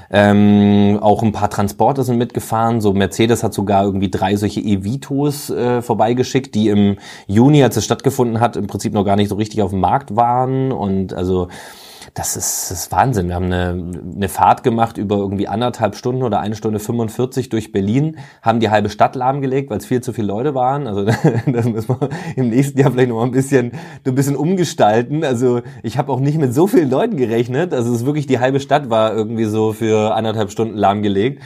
[0.10, 2.82] Ähm, auch ein paar Transporter sind mitgefahren.
[2.82, 7.86] So Mercedes hat sogar irgendwie drei solche E-Vitos äh, vorbeigeschickt, die im Juni, als es
[7.86, 10.72] stattgefunden hat, im Prinzip noch gar nicht so richtig auf dem Markt waren.
[10.72, 11.50] Und also
[12.16, 13.28] das ist, das ist Wahnsinn.
[13.28, 17.74] Wir haben eine, eine Fahrt gemacht über irgendwie anderthalb Stunden oder eine Stunde 45 durch
[17.74, 20.88] Berlin, haben die halbe Stadt lahmgelegt, weil es viel zu viele Leute waren.
[20.88, 21.04] Also
[21.46, 23.74] das müssen wir im nächsten Jahr vielleicht noch mal ein bisschen,
[24.06, 25.26] ein bisschen umgestalten.
[25.26, 27.74] Also ich habe auch nicht mit so vielen Leuten gerechnet.
[27.74, 31.44] Also es ist wirklich die halbe Stadt war irgendwie so für anderthalb Stunden lahmgelegt.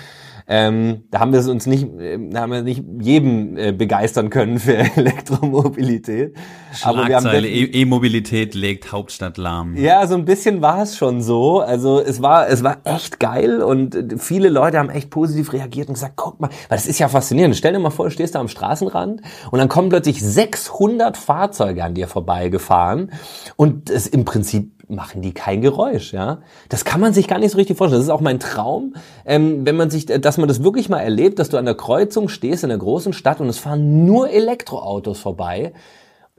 [0.51, 4.31] Ähm, da haben wir es uns nicht, äh, da haben wir nicht jedem äh, begeistern
[4.31, 6.35] können für Elektromobilität.
[6.81, 9.77] Aber wir haben E-Mobilität legt Hauptstadt lahm.
[9.77, 11.59] Ja, so ein bisschen war es schon so.
[11.59, 15.93] Also es war, es war echt geil und viele Leute haben echt positiv reagiert und
[15.93, 17.55] gesagt, guck mal, weil das ist ja faszinierend.
[17.55, 21.83] Stell dir mal vor, du stehst da am Straßenrand und dann kommen plötzlich 600 Fahrzeuge
[21.83, 23.11] an dir vorbeigefahren
[23.55, 26.39] und es im Prinzip machen die kein Geräusch, ja.
[26.67, 27.99] Das kann man sich gar nicht so richtig vorstellen.
[27.99, 31.39] Das ist auch mein Traum, ähm, wenn man sich, dass man das wirklich mal erlebt,
[31.39, 35.19] dass du an der Kreuzung stehst in einer großen Stadt und es fahren nur Elektroautos
[35.19, 35.73] vorbei.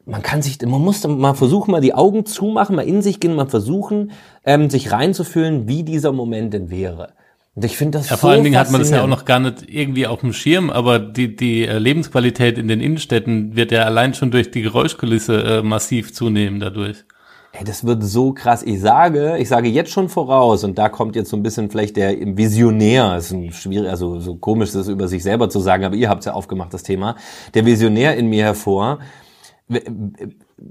[0.05, 3.37] Man kann sich, man muss mal versuchen, mal die Augen zumachen, mal in sich gehen,
[3.37, 4.11] mal versuchen,
[4.45, 7.13] ähm, sich reinzufühlen, wie dieser Moment denn wäre.
[7.55, 9.25] Und ich finde das ja, so vor allen Dingen hat man das ja auch noch
[9.25, 13.71] gar nicht irgendwie auf dem Schirm, aber die, die äh, Lebensqualität in den Innenstädten wird
[13.71, 17.05] ja allein schon durch die Geräuschkulisse äh, massiv zunehmen dadurch.
[17.53, 18.63] Ey, das wird so krass.
[18.63, 21.97] Ich sage, ich sage jetzt schon voraus, und da kommt jetzt so ein bisschen vielleicht
[21.97, 25.97] der Visionär, ist ein schwierig, also so komisch das über sich selber zu sagen, aber
[25.97, 27.17] ihr habt ja aufgemacht, das Thema,
[27.55, 29.01] der Visionär in mir hervor.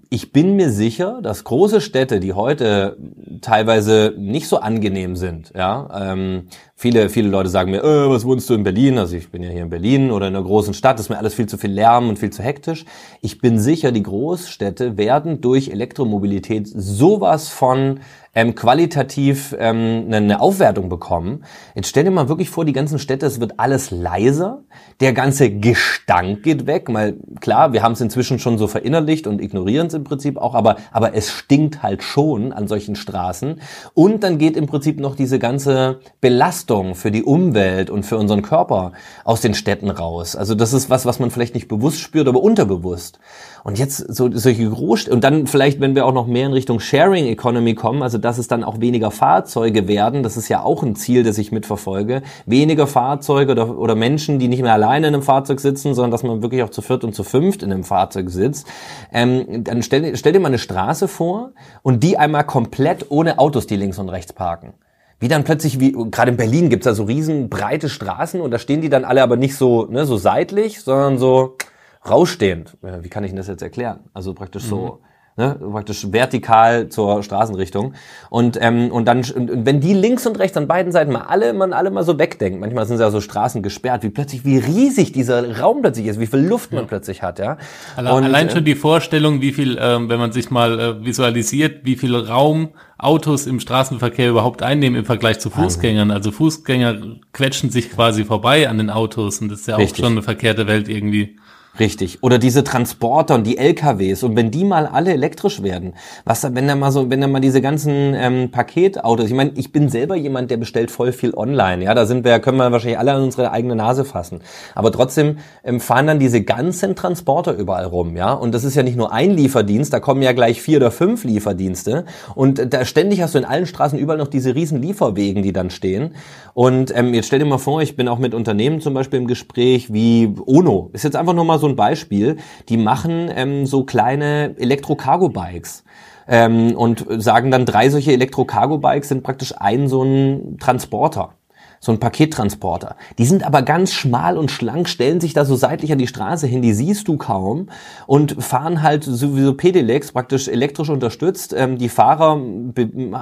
[0.10, 2.98] Ich bin mir sicher, dass große Städte, die heute
[3.42, 8.50] teilweise nicht so angenehm sind, ja, ähm, viele, viele Leute sagen mir, äh, was wohnst
[8.50, 9.00] du in Berlin?
[9.00, 11.34] Also ich bin ja hier in Berlin oder in einer großen Stadt, ist mir alles
[11.34, 12.86] viel zu viel Lärm und viel zu hektisch.
[13.22, 18.00] Ich bin sicher, die Großstädte werden durch Elektromobilität sowas von
[18.36, 21.44] ähm, qualitativ ähm, eine Aufwertung bekommen.
[21.76, 24.64] Jetzt stell dir mal wirklich vor, die ganzen Städte, es wird alles leiser,
[25.00, 29.42] der ganze Gestank geht weg, weil klar, wir haben es inzwischen schon so verinnerlicht und
[29.42, 33.62] ignorieren es im Prinzip auch, aber, aber es stinkt halt schon an solchen Straßen.
[33.94, 38.42] Und dann geht im Prinzip noch diese ganze Belastung für die Umwelt und für unseren
[38.42, 40.36] Körper aus den Städten raus.
[40.36, 43.20] Also das ist was, was man vielleicht nicht bewusst spürt, aber unterbewusst.
[43.64, 46.80] Und jetzt so solche Großstädte, und dann vielleicht, wenn wir auch noch mehr in Richtung
[46.80, 50.84] Sharing Economy kommen, also dass es dann auch weniger Fahrzeuge werden, das ist ja auch
[50.84, 55.14] ein Ziel, das ich mitverfolge, weniger Fahrzeuge oder, oder Menschen, die nicht mehr alleine in
[55.14, 57.84] einem Fahrzeug sitzen, sondern dass man wirklich auch zu viert und zu fünft in einem
[57.84, 58.68] Fahrzeug sitzt,
[59.12, 63.68] ähm, dann stell, stell dir mal eine Straße vor und die einmal komplett ohne Autos,
[63.68, 64.74] die links und rechts parken.
[65.20, 68.60] Wie dann plötzlich, wie gerade in Berlin gibt's da so riesen breite Straßen und da
[68.60, 71.58] stehen die dann alle aber nicht so, ne, so seitlich, sondern so
[72.08, 72.78] rausstehend.
[72.82, 74.02] Wie kann ich denn das jetzt erklären?
[74.14, 74.70] Also praktisch mhm.
[74.70, 75.02] so
[75.40, 77.94] ne, praktisch vertikal zur Straßenrichtung.
[78.30, 81.54] Und, ähm, und dann, und wenn die links und rechts an beiden Seiten mal alle,
[81.54, 85.14] man alle mal so wegdenkt, manchmal sind ja so Straßen gesperrt, wie plötzlich, wie riesig
[85.14, 86.88] dieser Raum plötzlich ist, wie viel Luft man ja.
[86.88, 87.58] plötzlich hat, ja.
[87.96, 91.06] Allein, und, allein schon äh, die Vorstellung, wie viel, ähm, wenn man sich mal äh,
[91.06, 96.12] visualisiert, wie viel Raum Autos im Straßenverkehr überhaupt einnehmen im Vergleich zu Fußgängern.
[96.12, 96.98] Also Fußgänger
[97.32, 100.04] quetschen sich quasi vorbei an den Autos und das ist ja Richtig.
[100.04, 101.38] auch schon eine verkehrte Welt irgendwie.
[101.80, 102.22] Richtig.
[102.22, 104.24] Oder diese Transporter und die LKWs.
[104.24, 105.94] Und wenn die mal alle elektrisch werden,
[106.26, 109.72] was wenn da mal so, wenn da mal diese ganzen ähm, Paketautos, ich meine, ich
[109.72, 111.86] bin selber jemand, der bestellt voll viel online.
[111.86, 114.42] Ja, da sind wir, können wir wahrscheinlich alle an unsere eigene Nase fassen.
[114.76, 118.34] Aber trotzdem ähm, fahren dann diese ganzen Transporter überall rum, ja.
[118.34, 121.24] Und das ist ja nicht nur ein Lieferdienst, da kommen ja gleich vier oder fünf
[121.24, 122.04] Lieferdienste.
[122.36, 125.70] Und da ständig hast du in allen Straßen überall noch diese riesen Lieferwegen, die dann
[125.70, 126.16] stehen.
[126.54, 129.28] Und ähm, jetzt stell dir mal vor, ich bin auch mit Unternehmen zum Beispiel im
[129.28, 130.90] Gespräch wie Ono.
[130.92, 132.38] Ist jetzt einfach nur mal so ein Beispiel.
[132.68, 135.84] Die machen ähm, so kleine Elektro-Cargo-Bikes.
[136.28, 141.34] Ähm, und sagen dann, drei solche Elektro-Cargo-Bikes sind praktisch ein so ein Transporter
[141.80, 142.96] so ein Pakettransporter.
[143.18, 146.46] Die sind aber ganz schmal und schlank, stellen sich da so seitlich an die Straße
[146.46, 147.70] hin, die siehst du kaum
[148.06, 151.54] und fahren halt sowieso Pedelecs, praktisch elektrisch unterstützt.
[151.58, 152.40] Ähm, die Fahrer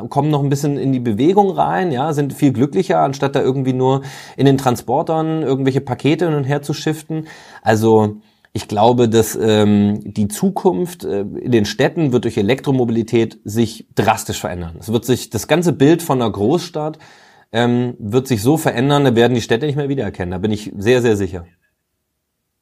[0.09, 3.73] kommen noch ein bisschen in die Bewegung rein, ja, sind viel glücklicher, anstatt da irgendwie
[3.73, 4.01] nur
[4.35, 7.27] in den Transportern irgendwelche Pakete hin und her zu shiften.
[7.61, 8.17] Also
[8.57, 14.39] ich glaube, dass ähm, die Zukunft äh, in den Städten wird durch Elektromobilität sich drastisch
[14.39, 14.77] verändern.
[14.79, 16.97] Es wird sich das ganze Bild von einer Großstadt
[17.51, 20.31] ähm, wird sich so verändern, da werden die Städte nicht mehr wiedererkennen.
[20.31, 21.45] Da bin ich sehr, sehr sicher.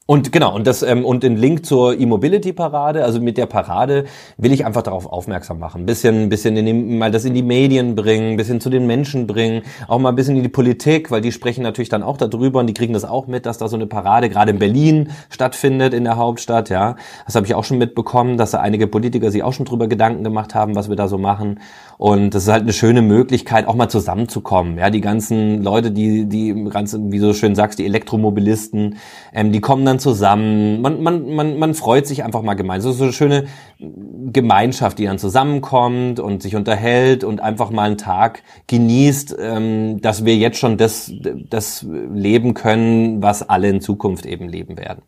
[0.08, 4.06] Und genau, und das ähm, und den Link zur E-Mobility-Parade, also mit der Parade
[4.38, 5.82] will ich einfach darauf aufmerksam machen.
[5.82, 8.86] Ein bisschen, bisschen in die, mal das in die Medien bringen, ein bisschen zu den
[8.86, 12.18] Menschen bringen, auch mal ein bisschen in die Politik, weil die sprechen natürlich dann auch
[12.18, 15.10] darüber und die kriegen das auch mit, dass da so eine Parade gerade in Berlin
[15.32, 16.98] stattfindet, in der Hauptstadt, ja.
[17.26, 20.24] Das habe ich auch schon mitbekommen, dass da einige Politiker sich auch schon drüber Gedanken
[20.24, 21.62] gemacht haben, was wir da so machen.
[21.98, 24.78] Und das ist halt eine schöne Möglichkeit, auch mal zusammenzukommen.
[24.78, 28.98] Ja, die ganzen Leute, die, die ganzen, wie du so schön sagst, die Elektromobilisten,
[29.34, 32.94] ähm, die kommen dann zusammen, man, man, man, man freut sich einfach mal gemeinsam.
[32.94, 33.46] So eine schöne
[33.80, 40.26] Gemeinschaft, die dann zusammenkommt und sich unterhält und einfach mal einen Tag genießt, ähm, dass
[40.26, 41.12] wir jetzt schon das,
[41.50, 45.02] das leben können, was alle in Zukunft eben leben werden.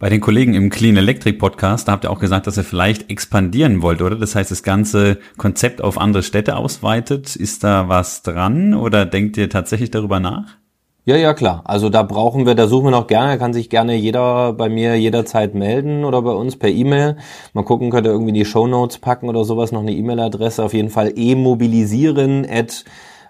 [0.00, 3.10] Bei den Kollegen im Clean Electric Podcast, da habt ihr auch gesagt, dass ihr vielleicht
[3.10, 4.16] expandieren wollt, oder?
[4.16, 7.36] Das heißt, das ganze Konzept auf andere Städte ausweitet.
[7.36, 10.56] Ist da was dran oder denkt ihr tatsächlich darüber nach?
[11.04, 11.62] Ja, ja, klar.
[11.64, 14.98] Also da brauchen wir, da suchen wir noch gerne, kann sich gerne jeder bei mir
[14.98, 17.16] jederzeit melden oder bei uns per E-Mail.
[17.52, 20.64] Mal gucken, könnt ihr irgendwie in die Show Notes packen oder sowas, noch eine E-Mail-Adresse.
[20.64, 22.84] Auf jeden Fall emobilisieren at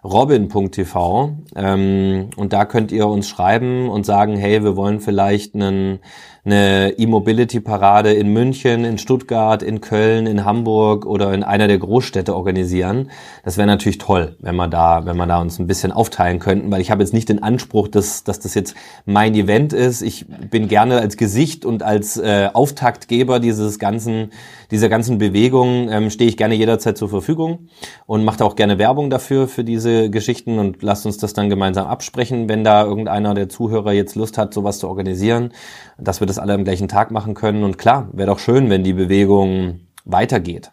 [0.05, 1.33] robin.tv.
[1.57, 5.98] Ähm, und da könnt ihr uns schreiben und sagen, hey, wir wollen vielleicht einen
[6.44, 12.35] eine E-Mobility-Parade in München, in Stuttgart, in Köln, in Hamburg oder in einer der Großstädte
[12.35, 13.11] organisieren.
[13.44, 16.70] Das wäre natürlich toll, wenn wir da, wenn wir da uns ein bisschen aufteilen könnten,
[16.70, 18.74] weil ich habe jetzt nicht den Anspruch, dass, dass das jetzt
[19.07, 20.02] mein Event ist.
[20.02, 24.30] Ich bin gerne als Gesicht und als äh, Auftaktgeber dieses ganzen,
[24.70, 27.68] dieser ganzen Bewegung ähm, stehe ich gerne jederzeit zur Verfügung
[28.07, 31.87] und mache auch gerne Werbung dafür für diese Geschichten und lasst uns das dann gemeinsam
[31.87, 35.53] absprechen, wenn da irgendeiner der Zuhörer jetzt Lust hat, sowas zu organisieren,
[35.98, 37.64] dass wir das alle am gleichen Tag machen können.
[37.64, 40.70] Und klar, wäre doch schön, wenn die Bewegung weitergeht.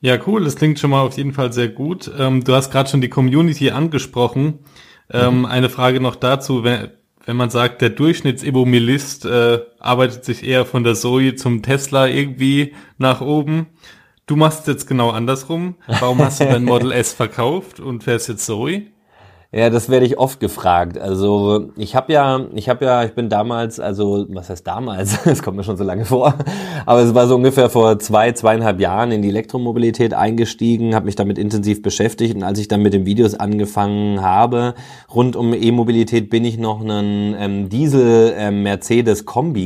[0.00, 0.44] Ja, cool.
[0.44, 2.10] Das klingt schon mal auf jeden Fall sehr gut.
[2.18, 4.60] Ähm, du hast gerade schon die Community angesprochen.
[5.10, 5.44] Ähm, mhm.
[5.46, 6.90] Eine Frage noch dazu, wenn,
[7.26, 12.74] wenn man sagt, der Durchschnittsimmobilist äh, arbeitet sich eher von der Zoe zum Tesla irgendwie
[12.98, 13.66] nach oben.
[14.26, 15.74] Du machst jetzt genau andersrum.
[15.86, 18.86] Warum hast du dein Model S verkauft und fährst jetzt Zoe?
[19.52, 20.98] Ja, das werde ich oft gefragt.
[20.98, 25.24] Also ich habe ja, ich habe ja, ich bin damals, also was heißt damals?
[25.26, 26.34] Es kommt mir schon so lange vor,
[26.84, 31.14] aber es war so ungefähr vor zwei, zweieinhalb Jahren in die Elektromobilität eingestiegen, habe mich
[31.14, 34.74] damit intensiv beschäftigt und als ich dann mit den Videos angefangen habe
[35.14, 38.66] rund um E-Mobilität, bin ich noch einen ähm, Diesel ähm,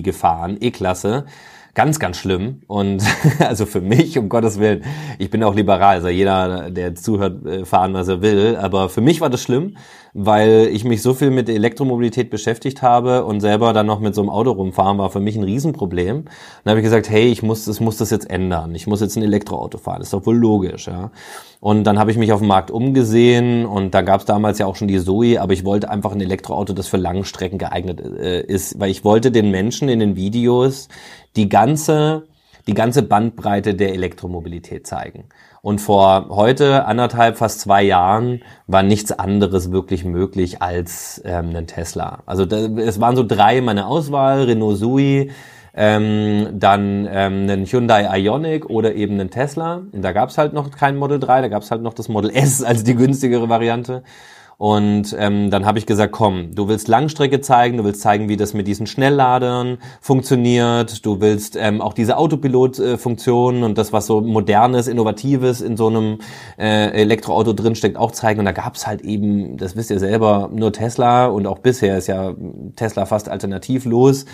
[0.03, 1.25] gefahren, E-Klasse
[1.74, 2.62] ganz, ganz schlimm.
[2.66, 3.02] Und
[3.38, 4.85] also für mich, um Gottes Willen,
[5.18, 8.56] ich bin auch liberal, also jeder, der zuhört, äh, fahren, was er will.
[8.61, 9.76] Aber für mich war das schlimm,
[10.12, 14.22] weil ich mich so viel mit Elektromobilität beschäftigt habe und selber dann noch mit so
[14.22, 16.24] einem Auto rumfahren, war für mich ein Riesenproblem.
[16.64, 18.74] Dann habe ich gesagt, hey, ich muss, das muss das jetzt ändern.
[18.74, 19.98] Ich muss jetzt ein Elektroauto fahren.
[19.98, 21.11] Das ist doch wohl logisch, ja.
[21.61, 24.64] Und dann habe ich mich auf dem Markt umgesehen und da gab es damals ja
[24.64, 28.40] auch schon die Zoe, aber ich wollte einfach ein Elektroauto, das für Langstrecken geeignet äh,
[28.40, 30.88] ist, weil ich wollte den Menschen in den Videos
[31.37, 32.27] die ganze,
[32.66, 35.25] die ganze Bandbreite der Elektromobilität zeigen.
[35.62, 41.66] Und vor heute, anderthalb, fast zwei Jahren, war nichts anderes wirklich möglich als ähm, ein
[41.66, 42.23] Tesla.
[42.25, 45.29] Also da, es waren so drei meine Auswahl, Renault Zoe,
[45.75, 49.83] ähm, dann ähm, einen Hyundai Ioniq oder eben einen Tesla.
[49.93, 52.09] Und da gab es halt noch kein Model 3, da gab es halt noch das
[52.09, 54.03] Model S als die günstigere Variante.
[54.61, 58.37] Und ähm, dann habe ich gesagt, komm, du willst Langstrecke zeigen, du willst zeigen, wie
[58.37, 64.20] das mit diesen Schnellladern funktioniert, du willst ähm, auch diese Autopilot-Funktion und das, was so
[64.20, 66.18] modernes, innovatives in so einem
[66.59, 68.40] äh, Elektroauto drinsteckt, auch zeigen.
[68.40, 72.09] Und da gab's halt eben, das wisst ihr selber, nur Tesla und auch bisher ist
[72.09, 72.35] ja
[72.77, 74.27] Tesla fast alternativlos.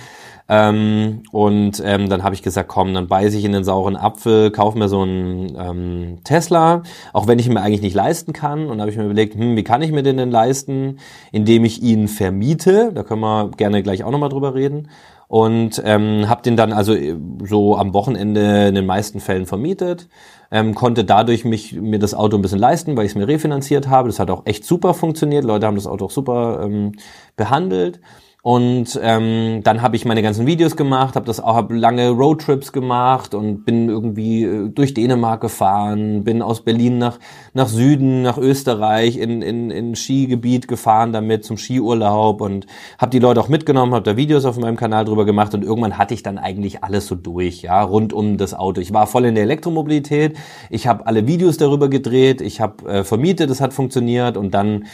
[0.49, 4.51] Ähm, und ähm, dann habe ich gesagt, komm, dann beiße ich in den sauren Apfel,
[4.53, 6.83] kaufe mir so einen ähm, Tesla,
[7.13, 8.69] auch wenn ich ihn mir eigentlich nicht leisten kann.
[8.69, 10.99] Und habe ich mir überlegt, hm, wie kann ich mir den denn leisten,
[11.33, 12.93] indem ich ihn vermiete?
[12.95, 14.89] Da können wir gerne gleich auch nochmal drüber reden.
[15.29, 20.09] Und ähm, habe den dann also äh, so am Wochenende in den meisten Fällen vermietet.
[20.53, 23.89] Ähm, konnte dadurch mich mir das Auto ein bisschen leisten, weil ich es mir refinanziert
[23.89, 24.09] habe.
[24.09, 25.45] Das hat auch echt super funktioniert.
[25.45, 26.93] Leute haben das Auto auch super ähm,
[27.37, 28.01] behandelt.
[28.47, 32.71] Und ähm, dann habe ich meine ganzen Videos gemacht, habe das auch hab lange Roadtrips
[32.71, 37.19] gemacht und bin irgendwie äh, durch Dänemark gefahren, bin aus Berlin nach
[37.55, 43.19] nach Süden, nach Österreich in in, in Skigebiet gefahren damit zum Skiurlaub und habe die
[43.19, 46.23] Leute auch mitgenommen, habe da Videos auf meinem Kanal drüber gemacht und irgendwann hatte ich
[46.23, 48.81] dann eigentlich alles so durch, ja, rund um das Auto.
[48.81, 50.39] Ich war voll in der Elektromobilität,
[50.71, 54.85] ich habe alle Videos darüber gedreht, ich habe äh, vermietet, es hat funktioniert und dann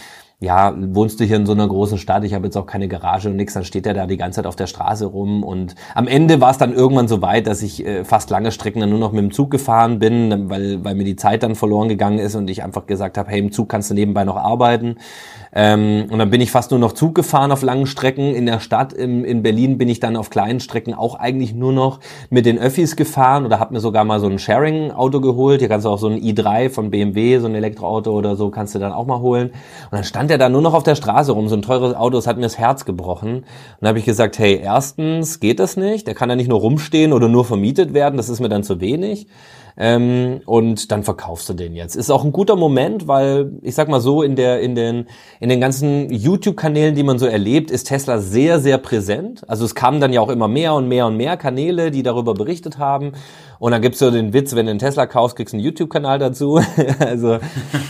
[0.43, 3.29] ja, wohnst du hier in so einer großen Stadt, ich habe jetzt auch keine Garage
[3.29, 5.45] und nichts, dann steht er da die ganze Zeit auf der Straße rum.
[5.45, 8.81] Und am Ende war es dann irgendwann so weit, dass ich äh, fast lange Strecken
[8.81, 11.89] dann nur noch mit dem Zug gefahren bin, weil, weil mir die Zeit dann verloren
[11.89, 14.97] gegangen ist und ich einfach gesagt habe, hey, im Zug kannst du nebenbei noch arbeiten.
[15.55, 18.35] Ähm, und dann bin ich fast nur noch Zug gefahren auf langen Strecken.
[18.35, 21.73] In der Stadt im, in Berlin bin ich dann auf kleinen Strecken auch eigentlich nur
[21.73, 25.61] noch mit den Öffis gefahren oder habe mir sogar mal so ein Sharing-Auto geholt.
[25.61, 28.75] Hier kannst du auch so ein i3 von BMW, so ein Elektroauto oder so, kannst
[28.75, 29.49] du dann auch mal holen.
[29.49, 32.17] Und dann stand er da nur noch auf der Straße rum, so ein teures Auto,
[32.17, 33.37] das hat mir das Herz gebrochen.
[33.37, 33.45] Und
[33.81, 37.13] dann habe ich gesagt, hey, erstens geht das nicht, der kann ja nicht nur rumstehen
[37.13, 39.27] oder nur vermietet werden, das ist mir dann zu wenig
[39.77, 41.97] ähm, und dann verkaufst du den jetzt.
[41.97, 45.07] Ist auch ein guter Moment, weil ich sag mal so in der in den
[45.41, 49.49] in den ganzen YouTube-Kanälen, die man so erlebt, ist Tesla sehr sehr präsent.
[49.49, 52.35] Also es kamen dann ja auch immer mehr und mehr und mehr Kanäle, die darüber
[52.35, 53.13] berichtet haben.
[53.59, 56.19] Und dann gibt's so den Witz, wenn du einen Tesla kaufst, kriegst du einen YouTube-Kanal
[56.19, 56.61] dazu.
[56.99, 57.39] also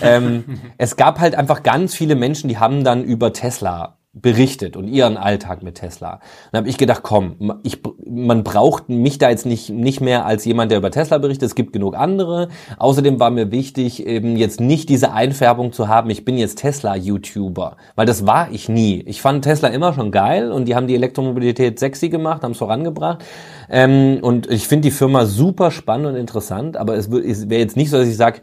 [0.03, 0.45] ähm,
[0.79, 5.17] es gab halt einfach ganz viele Menschen, die haben dann über Tesla berichtet und ihren
[5.17, 6.21] Alltag mit Tesla.
[6.51, 10.45] Dann habe ich gedacht, komm, ich, man braucht mich da jetzt nicht, nicht mehr als
[10.45, 11.49] jemand, der über Tesla berichtet.
[11.49, 12.49] Es gibt genug andere.
[12.77, 17.79] Außerdem war mir wichtig, eben jetzt nicht diese Einfärbung zu haben, ich bin jetzt Tesla-YouTuber.
[17.95, 19.01] Weil das war ich nie.
[19.07, 22.59] Ich fand Tesla immer schon geil und die haben die Elektromobilität sexy gemacht, haben es
[22.59, 23.25] vorangebracht.
[23.71, 27.79] Ähm, und ich finde die Firma super spannend und interessant, aber es, es wäre jetzt
[27.79, 28.43] nicht so, dass ich sage,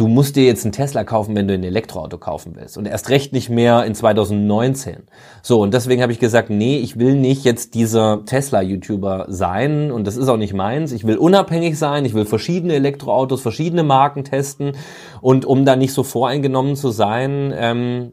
[0.00, 2.78] du musst dir jetzt einen Tesla kaufen, wenn du ein Elektroauto kaufen willst.
[2.78, 5.02] Und erst recht nicht mehr in 2019.
[5.42, 9.92] So, und deswegen habe ich gesagt, nee, ich will nicht jetzt dieser Tesla-YouTuber sein.
[9.92, 10.92] Und das ist auch nicht meins.
[10.92, 12.06] Ich will unabhängig sein.
[12.06, 14.72] Ich will verschiedene Elektroautos, verschiedene Marken testen.
[15.20, 18.12] Und um da nicht so voreingenommen zu sein, ähm,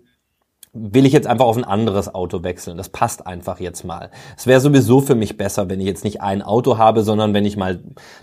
[0.79, 2.77] will ich jetzt einfach auf ein anderes Auto wechseln.
[2.77, 4.09] Das passt einfach jetzt mal.
[4.37, 7.45] Es wäre sowieso für mich besser, wenn ich jetzt nicht ein Auto habe, sondern wenn
[7.45, 7.79] ich mal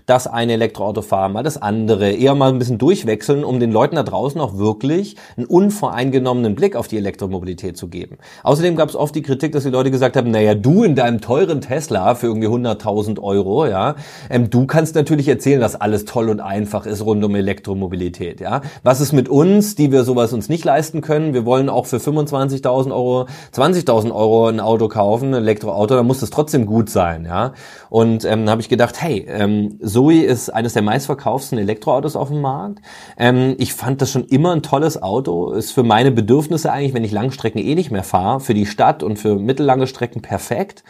[0.06, 3.96] das eine Elektroauto fahre, mal das andere, eher mal ein bisschen durchwechseln, um den Leuten
[3.96, 8.18] da draußen auch wirklich einen unvoreingenommenen Blick auf die Elektromobilität zu geben.
[8.42, 11.20] Außerdem gab es oft die Kritik, dass die Leute gesagt haben, naja, du in deinem
[11.20, 13.96] teuren Tesla für irgendwie 100.000 Euro, ja,
[14.30, 18.62] ähm, du kannst natürlich erzählen, dass alles toll und einfach ist rund um Elektromobilität, ja.
[18.82, 21.34] Was ist mit uns, die wir sowas uns nicht leisten können?
[21.34, 26.06] Wir wollen auch für 25 25.000 Euro, 20.000 Euro ein Auto kaufen, ein Elektroauto, dann
[26.06, 27.52] muss das trotzdem gut sein, ja.
[27.90, 32.40] Und ähm, habe ich gedacht, hey, ähm, Zoe ist eines der meistverkauften Elektroautos auf dem
[32.40, 32.80] Markt.
[33.18, 37.04] Ähm, ich fand das schon immer ein tolles Auto, ist für meine Bedürfnisse eigentlich, wenn
[37.04, 40.84] ich Langstrecken eh nicht mehr fahre, für die Stadt und für mittellange Strecken perfekt.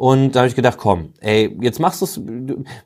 [0.00, 2.22] Und da habe ich gedacht, komm, ey, jetzt machst du es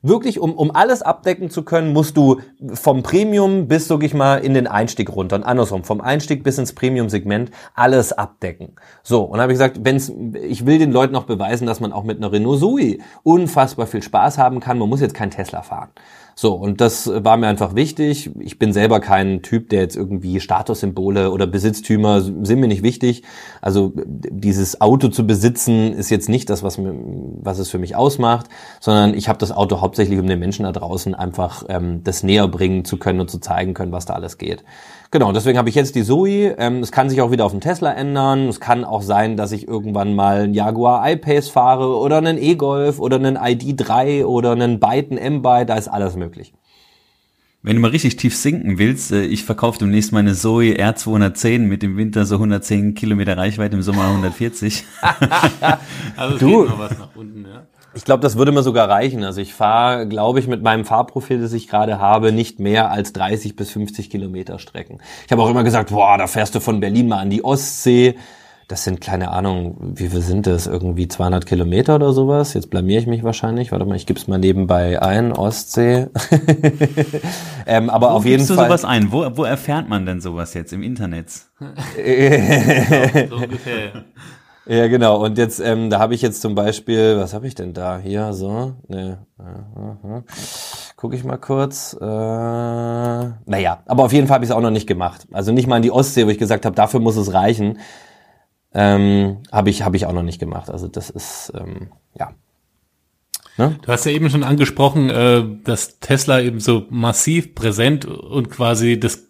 [0.03, 2.41] wirklich, um, um alles abdecken zu können, musst du
[2.73, 6.59] vom Premium bis, sag ich mal, in den Einstieg runter und andersrum, vom Einstieg bis
[6.59, 8.73] ins Premium-Segment alles abdecken.
[9.05, 12.03] So, und habe ich gesagt, wenn's, ich will den Leuten auch beweisen, dass man auch
[12.03, 14.81] mit einer Renault Zoe unfassbar viel Spaß haben kann.
[14.81, 15.91] Man muss jetzt kein Tesla fahren.
[16.37, 18.31] So, und das war mir einfach wichtig.
[18.41, 23.23] Ich bin selber kein Typ, der jetzt irgendwie Statussymbole oder Besitztümer sind mir nicht wichtig.
[23.61, 26.95] Also dieses Auto zu besitzen ist jetzt nicht das, was, mir,
[27.41, 28.47] was es für mich ausmacht,
[28.81, 32.49] sondern ich habe das Auto hauptsächlich, um den Menschen da draußen einfach ähm, das näher
[32.49, 34.65] bringen zu können und zu zeigen können, was da alles geht.
[35.15, 36.57] Genau, deswegen habe ich jetzt die Zoe.
[36.59, 38.49] Ähm, es kann sich auch wieder auf den Tesla ändern.
[38.49, 42.99] Es kann auch sein, dass ich irgendwann mal einen Jaguar I-Pace fahre oder einen E-Golf
[42.99, 45.69] oder einen ID3 oder einen Byton M-Byte.
[45.69, 46.53] Da ist alles möglich.
[47.63, 51.85] Wenn du mal richtig tief sinken willst, äh, ich verkaufe demnächst meine Zoe R210 mit
[51.85, 54.85] dem Winter so 110 Kilometer Reichweite, im Sommer 140.
[56.17, 57.34] also du, geht noch was nach unten.
[57.95, 59.25] Ich glaube, das würde mir sogar reichen.
[59.25, 63.13] Also ich fahre, glaube ich, mit meinem Fahrprofil, das ich gerade habe, nicht mehr als
[63.13, 64.99] 30 bis 50 Kilometer Strecken.
[65.27, 68.17] Ich habe auch immer gesagt, boah, da fährst du von Berlin mal an die Ostsee.
[68.67, 70.67] Das sind keine Ahnung, wie viel sind das?
[70.67, 72.55] Irgendwie 200 Kilometer oder sowas.
[72.55, 73.73] Jetzt blamier ich mich wahrscheinlich.
[73.73, 75.33] Warte mal, ich gib's mal nebenbei ein.
[75.33, 76.07] Ostsee.
[77.67, 78.57] ähm, aber wo auf jeden Fall.
[78.57, 79.13] Wo du sowas ein?
[79.13, 81.31] Wo, wo erfährt man denn sowas jetzt im Internet?
[81.61, 84.05] so ungefähr.
[84.67, 85.23] Ja, genau.
[85.23, 87.99] Und jetzt, ähm, da habe ich jetzt zum Beispiel, was habe ich denn da?
[87.99, 88.75] Hier, so.
[88.89, 89.19] Ne.
[90.97, 91.95] Gucke ich mal kurz.
[92.01, 95.27] Äh, naja, aber auf jeden Fall habe ich es auch noch nicht gemacht.
[95.33, 97.79] Also nicht mal in die Ostsee, wo ich gesagt habe, dafür muss es reichen.
[98.73, 100.71] Ähm, habe ich, hab ich auch noch nicht gemacht.
[100.71, 102.31] Also das ist, ähm, ja.
[103.57, 103.79] Ne?
[103.83, 108.99] Du hast ja eben schon angesprochen, äh, dass Tesla eben so massiv präsent und quasi
[108.99, 109.29] das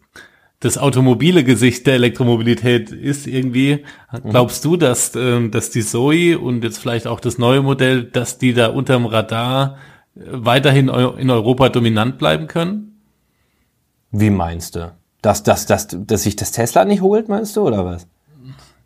[0.64, 3.85] das automobile Gesicht der Elektromobilität ist irgendwie.
[4.29, 8.38] Glaubst du, dass, äh, dass die Zoe und jetzt vielleicht auch das neue Modell, dass
[8.38, 9.77] die da unterm Radar
[10.16, 13.03] äh, weiterhin in Europa dominant bleiben können?
[14.11, 14.92] Wie meinst du?
[15.20, 18.07] Dass, dass, dass, dass sich das Tesla nicht holt, meinst du, oder was?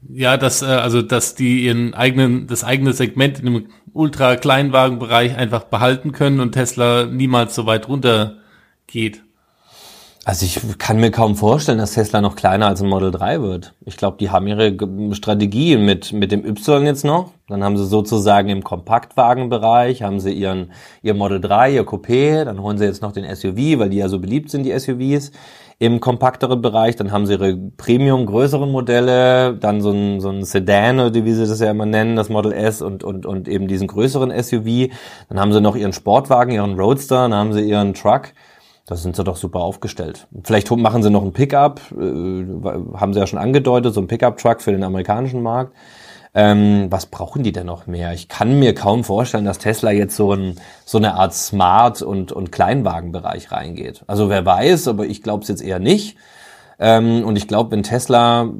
[0.09, 5.65] Ja, dass, äh, also, dass die ihren eigenen, das eigene Segment in dem ultra-Kleinwagenbereich einfach
[5.65, 8.39] behalten können und Tesla niemals so weit runter
[8.87, 9.23] geht.
[10.29, 13.73] Also ich kann mir kaum vorstellen, dass Tesla noch kleiner als ein Model 3 wird.
[13.87, 14.77] Ich glaube, die haben ihre
[15.15, 17.31] Strategie mit, mit dem Y jetzt noch.
[17.49, 22.61] Dann haben sie sozusagen im Kompaktwagenbereich, haben sie ihren, ihr Model 3, ihr Coupé, dann
[22.61, 25.33] holen sie jetzt noch den SUV, weil die ja so beliebt sind, die SUVs.
[25.79, 30.45] Im kompakteren Bereich, dann haben sie ihre Premium größeren Modelle, dann so ein, so ein
[30.45, 33.67] Sedan oder wie sie das ja immer nennen, das Model S und, und, und eben
[33.67, 34.93] diesen größeren SUV.
[35.31, 38.35] Dann haben sie noch ihren Sportwagen, ihren Roadster, dann haben sie ihren Truck.
[38.89, 40.27] Da sind sie doch super aufgestellt.
[40.45, 42.45] Vielleicht machen sie noch ein Pickup, äh,
[42.97, 45.75] haben sie ja schon angedeutet, so ein Pickup-Truck für den amerikanischen Markt.
[46.35, 48.15] Ähm, was brauchen die denn noch mehr?
[48.15, 52.33] Ich kann mir kaum vorstellen, dass Tesla jetzt so, ein, so eine Art Smart- und,
[52.33, 54.05] und Kleinwagenbereich reingeht.
[54.07, 56.17] Also wer weiß, aber ich glaube es jetzt eher nicht.
[56.79, 58.51] Ähm, und ich glaube, wenn Tesla,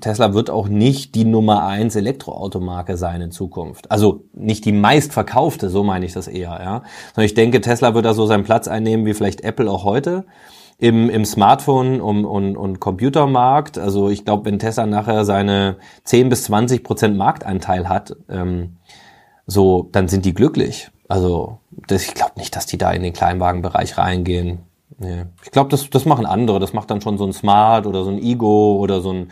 [0.00, 3.90] Tesla wird auch nicht die Nummer eins Elektroautomarke sein in Zukunft.
[3.90, 6.82] Also nicht die meistverkaufte, so meine ich das eher, ja.
[7.14, 10.24] Sondern ich denke, Tesla wird da so seinen Platz einnehmen wie vielleicht Apple auch heute
[10.78, 13.78] im, im Smartphone- und, und, und Computermarkt.
[13.78, 18.76] Also ich glaube, wenn Tesla nachher seine 10 bis 20 Prozent Marktanteil hat, ähm,
[19.46, 20.90] so, dann sind die glücklich.
[21.08, 24.60] Also das, ich glaube nicht, dass die da in den Kleinwagenbereich reingehen.
[24.98, 25.26] Nee.
[25.44, 26.58] Ich glaube, das, das machen andere.
[26.58, 29.30] Das macht dann schon so ein Smart oder so ein Ego oder so ein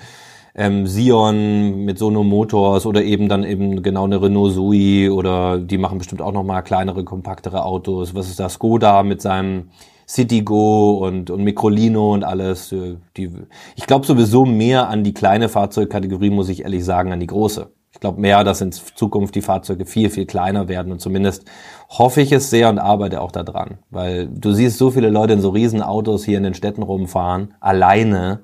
[0.55, 5.79] ähm, Sion mit Sono Motors oder eben dann eben genau eine Renault Sui oder die
[5.79, 8.14] machen bestimmt auch nochmal kleinere, kompaktere Autos.
[8.14, 8.48] Was ist da?
[8.48, 9.70] Skoda mit seinem
[10.09, 12.72] Citigo und, und Microlino und alles.
[12.72, 13.31] Äh, die,
[13.74, 17.70] ich glaube sowieso mehr an die kleine Fahrzeugkategorie, muss ich ehrlich sagen, an die große.
[17.96, 21.46] Ich glaube mehr, dass in Zukunft die Fahrzeuge viel, viel kleiner werden und zumindest
[21.88, 23.78] hoffe ich es sehr und arbeite auch daran.
[23.88, 27.54] Weil du siehst so viele Leute in so riesen Autos hier in den Städten rumfahren,
[27.59, 28.40] alleine.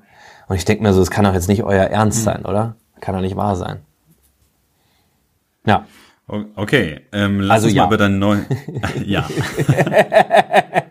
[0.48, 2.24] Und ich denke mir so, das kann doch jetzt nicht euer Ernst hm.
[2.24, 2.76] sein, oder?
[3.02, 3.80] Kann doch nicht wahr sein.
[5.66, 5.84] Ja.
[6.56, 7.82] Okay, ähm, lass Also uns ja.
[7.82, 8.38] mal über dein neu.
[9.04, 9.28] ja.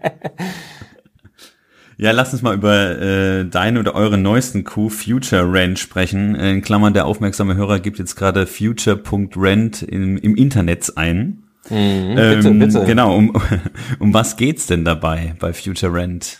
[2.01, 6.33] ja, lass uns mal über äh, deinen oder euren neuesten Coup Future Rent sprechen.
[6.33, 11.43] In Klammern der aufmerksame Hörer gibt jetzt gerade future.rent im, im Internet ein.
[11.69, 12.85] Mhm, bitte, Ähm, bitte.
[12.85, 13.39] Genau, um,
[13.99, 16.39] um was geht's denn dabei bei Future Rent?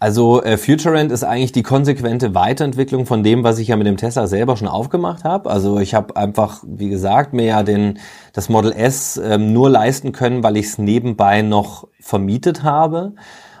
[0.00, 3.98] Also äh, FutureRent ist eigentlich die konsequente Weiterentwicklung von dem, was ich ja mit dem
[3.98, 5.50] Tesla selber schon aufgemacht habe.
[5.50, 7.98] Also ich habe einfach, wie gesagt, mir ja den,
[8.32, 13.12] das Model S ähm, nur leisten können, weil ich es nebenbei noch vermietet habe.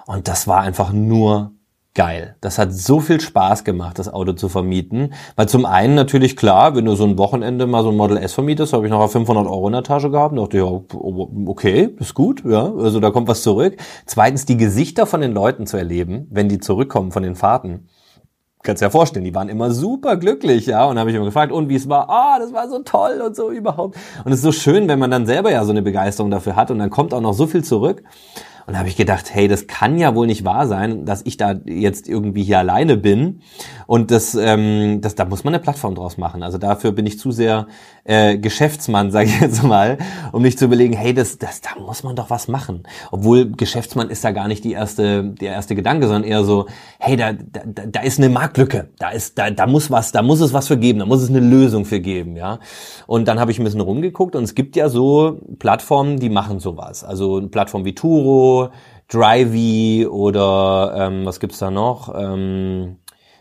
[0.08, 1.52] Und das war einfach nur
[1.94, 2.36] geil.
[2.40, 5.12] Das hat so viel Spaß gemacht, das Auto zu vermieten.
[5.36, 8.32] Weil zum einen natürlich klar, wenn du so ein Wochenende mal so ein Model S
[8.32, 10.32] vermietest, habe ich noch 500 Euro in der Tasche gehabt.
[10.32, 10.64] Und dachte, ja,
[11.44, 13.76] okay, ist gut, ja, also da kommt was zurück.
[14.06, 17.90] Zweitens die Gesichter von den Leuten zu erleben, wenn die zurückkommen von den Fahrten.
[18.62, 21.52] Kannst dir ja vorstellen, die waren immer super glücklich, ja, und habe ich immer gefragt,
[21.52, 23.98] und wie es war, ah, das war so toll und so überhaupt.
[24.24, 26.70] Und es ist so schön, wenn man dann selber ja so eine Begeisterung dafür hat
[26.70, 28.02] und dann kommt auch noch so viel zurück.
[28.68, 31.38] Und da habe ich gedacht, hey, das kann ja wohl nicht wahr sein, dass ich
[31.38, 33.40] da jetzt irgendwie hier alleine bin.
[33.86, 36.42] Und das, ähm, das, da muss man eine Plattform draus machen.
[36.42, 37.66] Also dafür bin ich zu sehr
[38.08, 39.98] äh, Geschäftsmann, sage ich jetzt mal,
[40.32, 42.82] um nicht zu überlegen, hey, das, das, da muss man doch was machen.
[43.12, 46.66] Obwohl Geschäftsmann ist da gar nicht die erste, der erste Gedanke, sondern eher so,
[46.98, 50.40] hey, da, da, da ist eine Marktlücke, da ist, da, da muss was, da muss
[50.40, 52.58] es was für geben, da muss es eine Lösung für geben, ja.
[53.06, 56.60] Und dann habe ich ein bisschen rumgeguckt und es gibt ja so Plattformen, die machen
[56.60, 57.04] sowas.
[57.04, 58.70] Also eine Plattform wie Turo,
[59.08, 62.14] Drivey oder ähm, was gibt's da noch?
[62.14, 62.96] Ähm,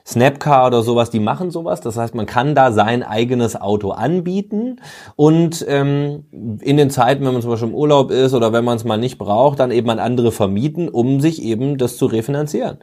[0.08, 1.82] Snapcar oder sowas, die machen sowas.
[1.82, 4.78] Das heißt, man kann da sein eigenes Auto anbieten
[5.16, 6.24] und ähm,
[6.62, 8.98] in den Zeiten, wenn man zum Beispiel im Urlaub ist oder wenn man es mal
[8.98, 12.78] nicht braucht, dann eben an andere vermieten, um sich eben das zu refinanzieren.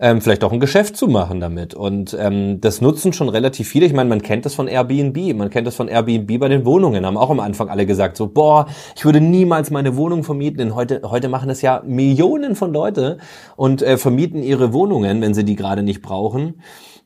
[0.00, 1.74] Ähm, vielleicht auch ein Geschäft zu machen damit.
[1.74, 3.86] Und ähm, das nutzen schon relativ viele.
[3.86, 5.34] Ich meine, man kennt das von Airbnb.
[5.36, 7.06] Man kennt das von Airbnb bei den Wohnungen.
[7.06, 8.66] Haben auch am Anfang alle gesagt, so, boah,
[8.96, 13.18] ich würde niemals meine Wohnung vermieten, denn heute, heute machen das ja Millionen von Leute
[13.54, 16.54] und äh, vermieten ihre Wohnungen, wenn sie die gerade nicht brauchen.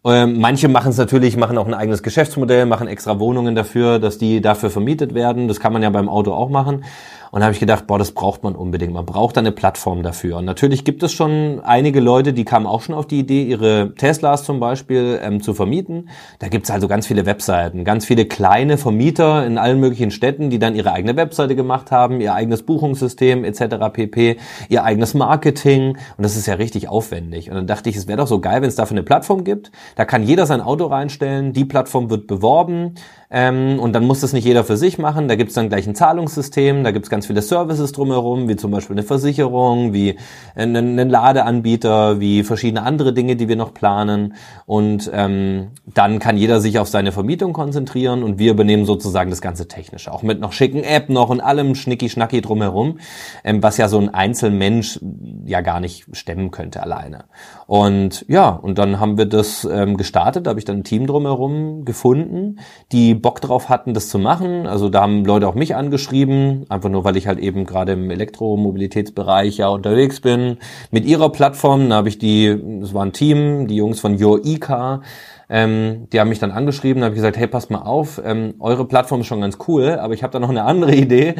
[0.04, 4.16] Ähm, manche machen es natürlich, machen auch ein eigenes Geschäftsmodell, machen extra Wohnungen dafür, dass
[4.16, 5.48] die dafür vermietet werden.
[5.48, 6.84] Das kann man ja beim Auto auch machen.
[7.30, 8.92] Und da habe ich gedacht, boah, das braucht man unbedingt.
[8.92, 10.38] Man braucht eine Plattform dafür.
[10.38, 13.94] Und natürlich gibt es schon einige Leute, die kamen auch schon auf die Idee, ihre
[13.96, 16.08] Teslas zum Beispiel ähm, zu vermieten.
[16.38, 20.50] Da gibt es also ganz viele Webseiten, ganz viele kleine Vermieter in allen möglichen Städten,
[20.50, 23.76] die dann ihre eigene Webseite gemacht haben, ihr eigenes Buchungssystem etc.
[23.92, 24.36] pp,
[24.68, 25.96] ihr eigenes Marketing.
[26.16, 27.50] Und das ist ja richtig aufwendig.
[27.50, 29.70] Und dann dachte ich, es wäre doch so geil, wenn es dafür eine Plattform gibt.
[29.96, 32.94] Da kann jeder sein Auto reinstellen, die Plattform wird beworben
[33.30, 35.28] ähm, und dann muss das nicht jeder für sich machen.
[35.28, 38.56] Da gibt es dann gleich ein Zahlungssystem, da gibt es ganz viele Services drumherum, wie
[38.56, 40.16] zum Beispiel eine Versicherung, wie
[40.54, 44.34] einen, einen Ladeanbieter, wie verschiedene andere Dinge, die wir noch planen.
[44.64, 49.42] Und ähm, dann kann jeder sich auf seine Vermietung konzentrieren und wir übernehmen sozusagen das
[49.42, 50.10] ganze Technische.
[50.12, 52.98] Auch mit noch schicken App noch und allem Schnicki-Schnacki drumherum,
[53.44, 55.00] ähm, was ja so ein Einzelmensch
[55.44, 57.24] ja gar nicht stemmen könnte alleine.
[57.66, 61.06] Und ja, und dann haben wir das ähm, gestartet, da habe ich dann ein Team
[61.06, 62.60] drumherum gefunden,
[62.92, 64.66] die Bock drauf hatten, das zu machen.
[64.66, 68.10] Also da haben Leute auch mich angeschrieben, einfach nur, weil ich halt eben gerade im
[68.10, 70.58] Elektromobilitätsbereich ja unterwegs bin.
[70.90, 74.40] Mit ihrer Plattform, da habe ich die, das war ein Team, die Jungs von Your
[74.44, 75.02] eCar,
[75.50, 78.54] ähm, die haben mich dann angeschrieben, da habe ich gesagt, hey, passt mal auf, ähm,
[78.58, 81.34] eure Plattform ist schon ganz cool, aber ich habe da noch eine andere Idee.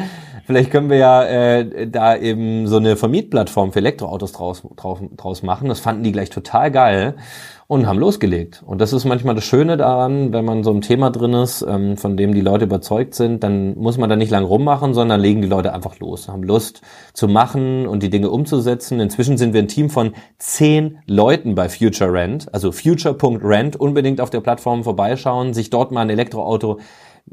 [0.45, 5.43] Vielleicht können wir ja äh, da eben so eine Vermietplattform für Elektroautos draus, draus, draus
[5.43, 5.69] machen.
[5.69, 7.15] Das fanden die gleich total geil
[7.69, 8.63] und haben losgelegt.
[8.65, 11.97] Und das ist manchmal das Schöne daran, wenn man so ein Thema drin ist, ähm,
[11.97, 15.43] von dem die Leute überzeugt sind, dann muss man da nicht lang rummachen, sondern legen
[15.43, 16.81] die Leute einfach los, haben Lust
[17.13, 18.99] zu machen und die Dinge umzusetzen.
[18.99, 24.31] Inzwischen sind wir ein Team von zehn Leuten bei Future Rent, also future.rent, unbedingt auf
[24.31, 26.79] der Plattform vorbeischauen, sich dort mal ein Elektroauto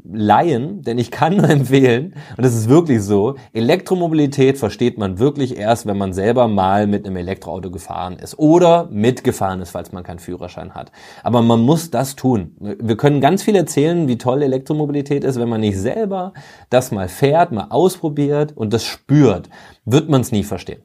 [0.03, 5.57] leihen, denn ich kann nur empfehlen, und das ist wirklich so, Elektromobilität versteht man wirklich
[5.57, 10.03] erst, wenn man selber mal mit einem Elektroauto gefahren ist oder mitgefahren ist, falls man
[10.03, 10.91] keinen Führerschein hat.
[11.23, 12.55] Aber man muss das tun.
[12.59, 16.33] Wir können ganz viel erzählen, wie toll Elektromobilität ist, wenn man nicht selber
[16.69, 19.49] das mal fährt, mal ausprobiert und das spürt,
[19.85, 20.81] wird man es nie verstehen.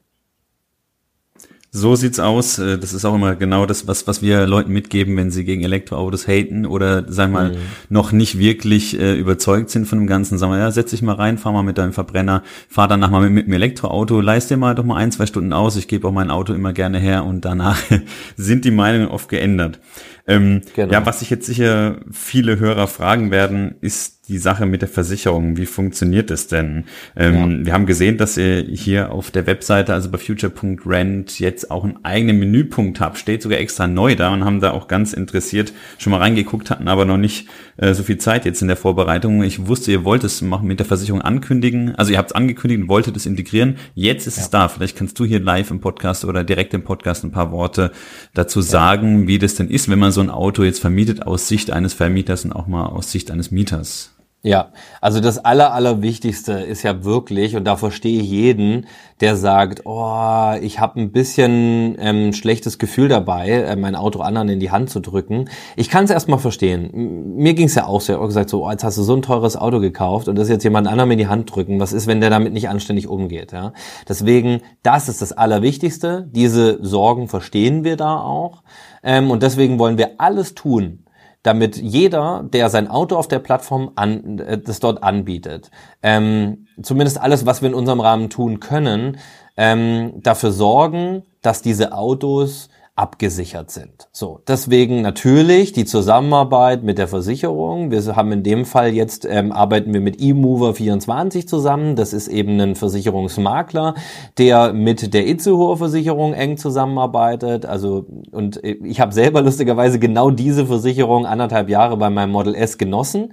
[1.75, 2.59] So sieht's aus.
[2.59, 5.65] Äh, Das ist auch immer genau das, was, was wir Leuten mitgeben, wenn sie gegen
[5.65, 7.57] Elektroautos haten oder, sagen wir mal,
[7.89, 10.37] noch nicht wirklich äh, überzeugt sind von dem Ganzen.
[10.37, 13.23] Sagen wir, ja, setz dich mal rein, fahr mal mit deinem Verbrenner, fahr danach mal
[13.23, 15.77] mit, mit dem Elektroauto, leist dir mal doch mal ein, zwei Stunden aus.
[15.77, 17.79] Ich gebe auch mein Auto immer gerne her und danach
[18.37, 19.81] sind die Meinungen oft geändert.
[20.27, 20.93] Ähm, Genau.
[20.93, 25.57] Ja, was sich jetzt sicher viele Hörer fragen werden, ist die Sache mit der Versicherung.
[25.57, 26.85] Wie funktioniert das denn?
[27.17, 27.67] Ähm, ja.
[27.67, 32.05] Wir haben gesehen, dass ihr hier auf der Webseite, also bei future.rent, jetzt auch einen
[32.05, 33.19] eigenen Menüpunkt habt.
[33.19, 36.87] Steht sogar extra neu da und haben da auch ganz interessiert schon mal reingeguckt, hatten
[36.87, 37.49] aber noch nicht
[37.79, 39.43] äh, so viel Zeit jetzt in der Vorbereitung.
[39.43, 41.97] Ich wusste, ihr wollt es machen mit der Versicherung ankündigen.
[41.97, 43.77] Also ihr habt es angekündigt und wolltet es integrieren.
[43.97, 44.45] Jetzt ist ja.
[44.45, 44.69] es da.
[44.69, 47.91] Vielleicht kannst du hier live im Podcast oder direkt im Podcast ein paar Worte
[48.35, 48.67] dazu ja.
[48.67, 51.93] sagen, wie das denn ist, wenn man so ein Auto jetzt vermietet aus Sicht eines
[51.93, 54.13] Vermieters und auch mal aus Sicht eines Mieters.
[54.45, 58.87] Ja, also das Aller, Allerwichtigste ist ja wirklich, und da verstehe ich jeden,
[59.21, 64.49] der sagt, oh, ich habe ein bisschen ähm, schlechtes Gefühl dabei, äh, mein Auto anderen
[64.49, 65.49] in die Hand zu drücken.
[65.77, 67.37] Ich kann es erstmal verstehen.
[67.37, 69.23] Mir ging es ja auch so, ich gesagt, so, oh, jetzt hast du so ein
[69.23, 71.79] teures Auto gekauft und das jetzt jemand anderem in die Hand drücken.
[71.79, 73.53] Was ist, wenn der damit nicht anständig umgeht?
[73.53, 73.73] Ja?
[74.09, 76.29] Deswegen, das ist das Allerwichtigste.
[76.33, 78.65] Diese Sorgen verstehen wir da auch.
[79.05, 81.02] Ähm, und deswegen wollen wir alles tun,
[81.43, 85.71] damit jeder, der sein Auto auf der Plattform an, äh, das dort anbietet,
[86.03, 89.19] ähm, zumindest alles, was wir in unserem Rahmen tun können,
[89.57, 94.09] ähm, dafür sorgen, dass diese Autos abgesichert sind.
[94.13, 97.91] So, deswegen natürlich die Zusammenarbeit mit der Versicherung.
[97.91, 101.97] Wir haben in dem Fall jetzt ähm, arbeiten wir mit eMover24 zusammen.
[101.97, 103.95] Das ist eben ein Versicherungsmakler,
[104.37, 107.65] der mit der Itzehoer Versicherung eng zusammenarbeitet.
[107.65, 112.77] Also und ich habe selber lustigerweise genau diese Versicherung anderthalb Jahre bei meinem Model S
[112.77, 113.33] genossen.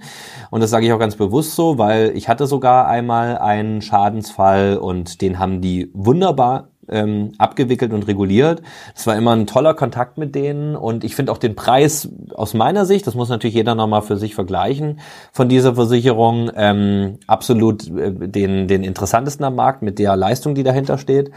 [0.50, 4.78] Und das sage ich auch ganz bewusst so, weil ich hatte sogar einmal einen Schadensfall
[4.78, 8.62] und den haben die wunderbar ähm, abgewickelt und reguliert.
[8.94, 12.54] Es war immer ein toller Kontakt mit denen und ich finde auch den Preis aus
[12.54, 15.00] meiner Sicht, das muss natürlich jeder nochmal für sich vergleichen,
[15.32, 20.62] von dieser Versicherung ähm, absolut äh, den, den interessantesten am Markt mit der Leistung, die
[20.62, 21.30] dahinter steht.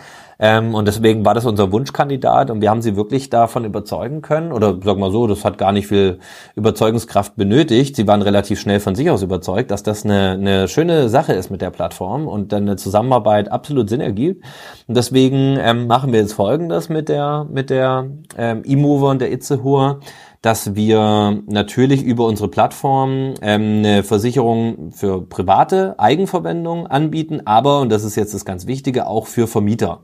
[0.43, 4.51] Ähm, und deswegen war das unser Wunschkandidat und wir haben sie wirklich davon überzeugen können.
[4.51, 6.19] Oder sag mal so, das hat gar nicht viel
[6.57, 7.95] Überzeugungskraft benötigt.
[7.95, 11.49] Sie waren relativ schnell von sich aus überzeugt, dass das eine, eine schöne Sache ist
[11.49, 14.43] mit der Plattform und dann eine Zusammenarbeit absolut Sinn ergibt.
[14.89, 19.31] Und deswegen ähm, machen wir jetzt folgendes mit der, mit der ähm, E-Mover und der
[19.31, 20.01] Itzehoer
[20.41, 27.89] dass wir natürlich über unsere Plattform ähm, eine Versicherung für private Eigenverwendung anbieten, aber, und
[27.89, 30.01] das ist jetzt das ganz Wichtige, auch für Vermieter.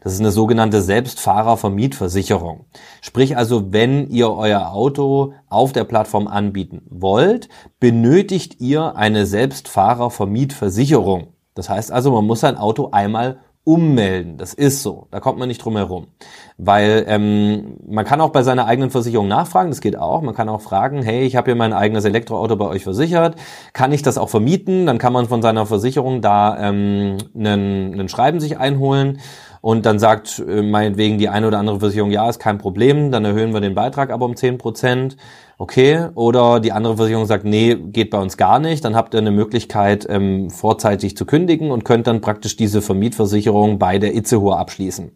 [0.00, 2.64] Das ist eine sogenannte Selbstfahrervermietversicherung.
[3.02, 11.34] Sprich also, wenn ihr euer Auto auf der Plattform anbieten wollt, benötigt ihr eine Selbstfahrervermietversicherung.
[11.54, 14.38] Das heißt also, man muss sein Auto einmal ummelden.
[14.38, 15.08] Das ist so.
[15.10, 16.06] Da kommt man nicht drum herum.
[16.56, 20.22] Weil ähm, man kann auch bei seiner eigenen Versicherung nachfragen, das geht auch.
[20.22, 23.36] Man kann auch fragen, hey, ich habe hier mein eigenes Elektroauto bei euch versichert.
[23.74, 24.86] Kann ich das auch vermieten?
[24.86, 29.20] Dann kann man von seiner Versicherung da ähm, einen, einen Schreiben sich einholen
[29.60, 33.24] und dann sagt äh, meinetwegen die eine oder andere Versicherung, ja, ist kein Problem, dann
[33.24, 35.16] erhöhen wir den Beitrag aber um zehn Prozent.
[35.58, 39.18] Okay, oder die andere Versicherung sagt, nee, geht bei uns gar nicht, dann habt ihr
[39.18, 44.58] eine Möglichkeit, ähm, vorzeitig zu kündigen und könnt dann praktisch diese Vermietversicherung bei der Itzehoer
[44.58, 45.12] abschließen.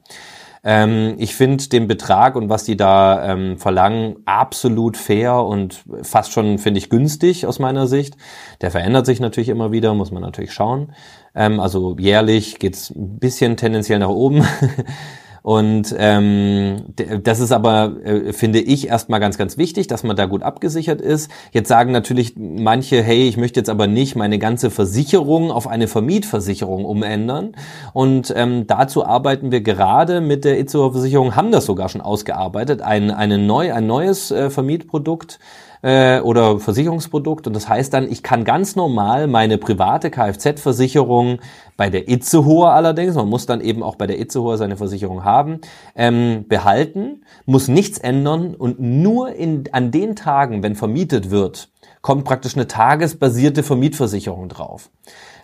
[0.65, 6.33] Ähm, ich finde den Betrag und was die da ähm, verlangen absolut fair und fast
[6.33, 8.17] schon, finde ich, günstig aus meiner Sicht.
[8.63, 10.93] Der verändert sich natürlich immer wieder, muss man natürlich schauen.
[11.35, 14.45] Ähm, also jährlich geht's ein bisschen tendenziell nach oben.
[15.45, 16.85] Und ähm,
[17.23, 21.03] das ist aber, äh, finde ich, erstmal ganz, ganz wichtig, dass man da gut abgesichert
[21.03, 21.31] ist.
[21.53, 25.87] Jetzt sagen natürlich manche, hey, ich möchte jetzt aber nicht meine ganze Versicherung auf eine
[25.87, 27.53] Vermietversicherung umändern.
[27.93, 32.81] Und ähm, dazu arbeiten wir gerade mit der Itzehoer Versicherung, haben das sogar schon ausgearbeitet,
[32.81, 35.39] ein, eine neu, ein neues äh, Vermietprodukt
[35.85, 37.47] äh, oder Versicherungsprodukt.
[37.47, 41.41] Und das heißt dann, ich kann ganz normal meine private Kfz-Versicherung
[41.77, 45.61] bei der Itzehoer allerdings, man muss dann eben auch bei der Itzehoer seine Versicherung haben,
[45.95, 51.69] ähm, behalten, muss nichts ändern und nur in, an den Tagen, wenn vermietet wird,
[52.01, 54.89] kommt praktisch eine tagesbasierte Vermietversicherung drauf.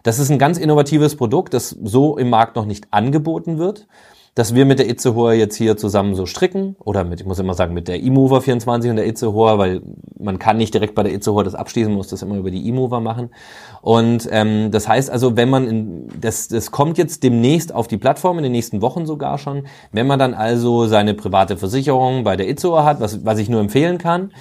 [0.02, 3.86] Das ist ein ganz innovatives Produkt, das so im Markt noch nicht angeboten wird
[4.34, 7.54] dass wir mit der Itzehoer jetzt hier zusammen so stricken oder mit, ich muss immer
[7.54, 9.82] sagen, mit der eMover 24 und der Itzehoer, weil
[10.18, 13.00] man kann nicht direkt bei der Itzehoer das abschließen, muss das immer über die eMover
[13.00, 13.30] machen.
[13.82, 17.98] Und ähm, das heißt also, wenn man in, das, das kommt jetzt demnächst auf die
[17.98, 22.36] Plattform, in den nächsten Wochen sogar schon, wenn man dann also seine private Versicherung bei
[22.36, 24.32] der Itzehoer hat, was, was ich nur empfehlen kann,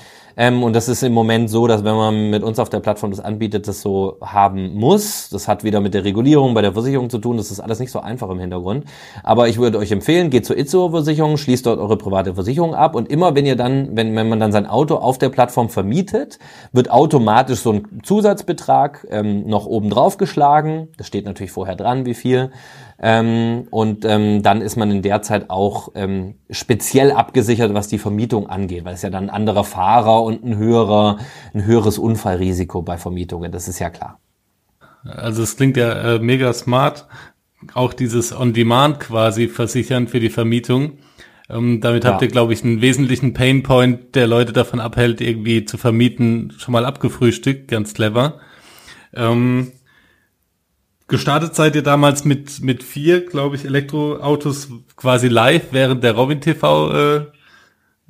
[0.41, 3.11] ähm, und das ist im Moment so, dass wenn man mit uns auf der Plattform
[3.11, 5.27] das anbietet, das so haben muss.
[5.29, 7.35] Das hat wieder mit der Regulierung bei der Versicherung zu tun.
[7.35, 8.85] Das ist alles nicht so einfach im Hintergrund.
[9.21, 13.11] Aber ich würde euch empfehlen, geht zur Itzo-Versicherung, schließt dort eure private Versicherung ab und
[13.11, 16.39] immer wenn ihr dann, wenn, wenn man dann sein Auto auf der Plattform vermietet,
[16.71, 20.87] wird automatisch so ein Zusatzbetrag ähm, noch oben drauf geschlagen.
[20.95, 22.51] Das steht natürlich vorher dran, wie viel.
[23.02, 27.97] Ähm, und ähm, dann ist man in der Zeit auch ähm, speziell abgesichert, was die
[27.97, 31.18] Vermietung angeht, weil es ja dann ein anderer Fahrer und ein höherer,
[31.54, 34.20] ein höheres Unfallrisiko bei Vermietungen, das ist ja klar.
[35.06, 37.08] Also es klingt ja äh, mega smart,
[37.74, 40.97] auch dieses On-Demand quasi versichern für die Vermietung.
[41.50, 42.12] Ähm, damit ja.
[42.12, 46.74] habt ihr, glaube ich, einen wesentlichen Painpoint, der Leute davon abhält, irgendwie zu vermieten, schon
[46.74, 48.39] mal abgefrühstückt, ganz clever.
[49.16, 49.72] Ähm,
[51.10, 56.39] gestartet seid ihr damals mit, mit vier, glaube ich, Elektroautos quasi live während der Robin
[56.39, 57.26] TV äh,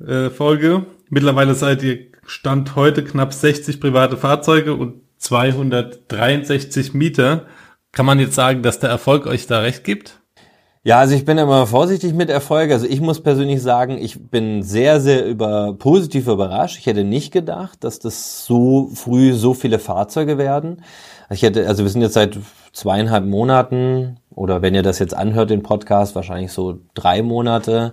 [0.04, 0.86] äh, Folge.
[1.08, 7.46] Mittlerweile seid ihr Stand heute knapp 60 private Fahrzeuge und 263 Mieter.
[7.92, 10.20] Kann man jetzt sagen, dass der Erfolg euch da recht gibt?
[10.82, 12.70] Ja, also ich bin immer vorsichtig mit Erfolg.
[12.70, 16.78] Also ich muss persönlich sagen, ich bin sehr, sehr über positiv überrascht.
[16.78, 20.82] Ich hätte nicht gedacht, dass das so früh so viele Fahrzeuge werden.
[21.28, 22.38] Ich hätte, also wir sind jetzt seit
[22.72, 27.92] zweieinhalb Monaten oder wenn ihr das jetzt anhört, den Podcast, wahrscheinlich so drei Monate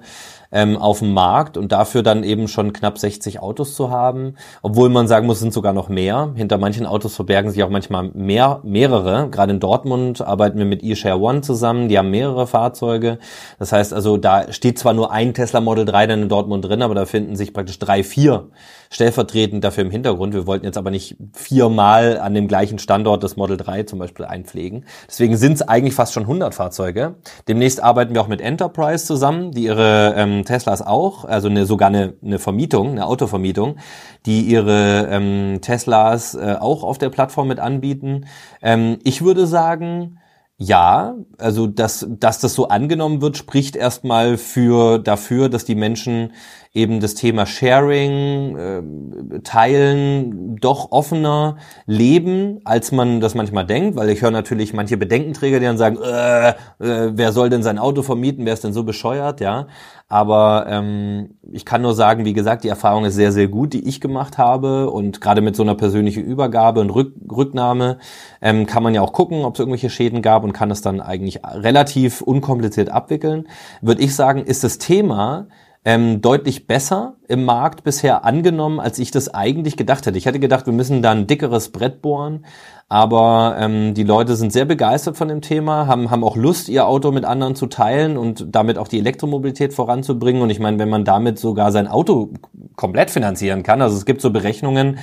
[0.51, 4.89] ähm, auf dem Markt und dafür dann eben schon knapp 60 Autos zu haben, obwohl
[4.89, 6.32] man sagen muss, sind sogar noch mehr.
[6.36, 9.30] Hinter manchen Autos verbergen sich auch manchmal mehr, mehrere.
[9.30, 13.19] Gerade in Dortmund arbeiten wir mit eShare One zusammen, die haben mehrere Fahrzeuge.
[13.59, 16.82] Das heißt also, da steht zwar nur ein Tesla Model 3 dann in Dortmund drin,
[16.82, 18.47] aber da finden sich praktisch drei, vier
[18.89, 20.33] stellvertretend dafür im Hintergrund.
[20.33, 24.25] Wir wollten jetzt aber nicht viermal an dem gleichen Standort das Model 3 zum Beispiel
[24.25, 24.85] einpflegen.
[25.07, 27.15] Deswegen sind es eigentlich fast schon 100 Fahrzeuge.
[27.47, 31.89] Demnächst arbeiten wir auch mit Enterprise zusammen, die ihre ähm, Teslas auch, also eine, sogar
[31.89, 33.77] eine, eine Vermietung, eine Autovermietung,
[34.25, 38.25] die ihre ähm, Teslas äh, auch auf der Plattform mit anbieten.
[38.61, 40.19] Ähm, ich würde sagen,
[40.59, 46.33] ja, also dass, dass das so angenommen wird, spricht erstmal für dafür, dass die Menschen
[46.78, 54.09] eben das Thema Sharing, äh, Teilen doch offener leben, als man das manchmal denkt, weil
[54.09, 58.03] ich höre natürlich manche Bedenkenträger, die dann sagen, äh, äh, wer soll denn sein Auto
[58.03, 59.67] vermieten, wer ist denn so bescheuert, ja.
[60.09, 63.86] Aber ähm, ich kann nur sagen, wie gesagt, die Erfahrung ist sehr, sehr gut, die
[63.88, 64.89] ich gemacht habe.
[64.89, 67.97] Und gerade mit so einer persönlichen Übergabe und Rück Rücknahme
[68.41, 71.01] ähm, kann man ja auch gucken, ob es irgendwelche Schäden gab und kann es dann
[71.01, 73.49] eigentlich relativ unkompliziert abwickeln.
[73.82, 75.47] Würde ich sagen, ist das Thema
[75.86, 80.17] ähm, deutlich besser im Markt bisher angenommen, als ich das eigentlich gedacht hätte.
[80.17, 82.45] Ich hätte gedacht, wir müssen da ein dickeres Brett bohren,
[82.89, 86.88] aber ähm, die Leute sind sehr begeistert von dem Thema, haben, haben auch Lust, ihr
[86.88, 90.41] Auto mit anderen zu teilen und damit auch die Elektromobilität voranzubringen.
[90.41, 92.34] Und ich meine, wenn man damit sogar sein Auto
[92.75, 94.99] komplett finanzieren kann, also es gibt so Berechnungen,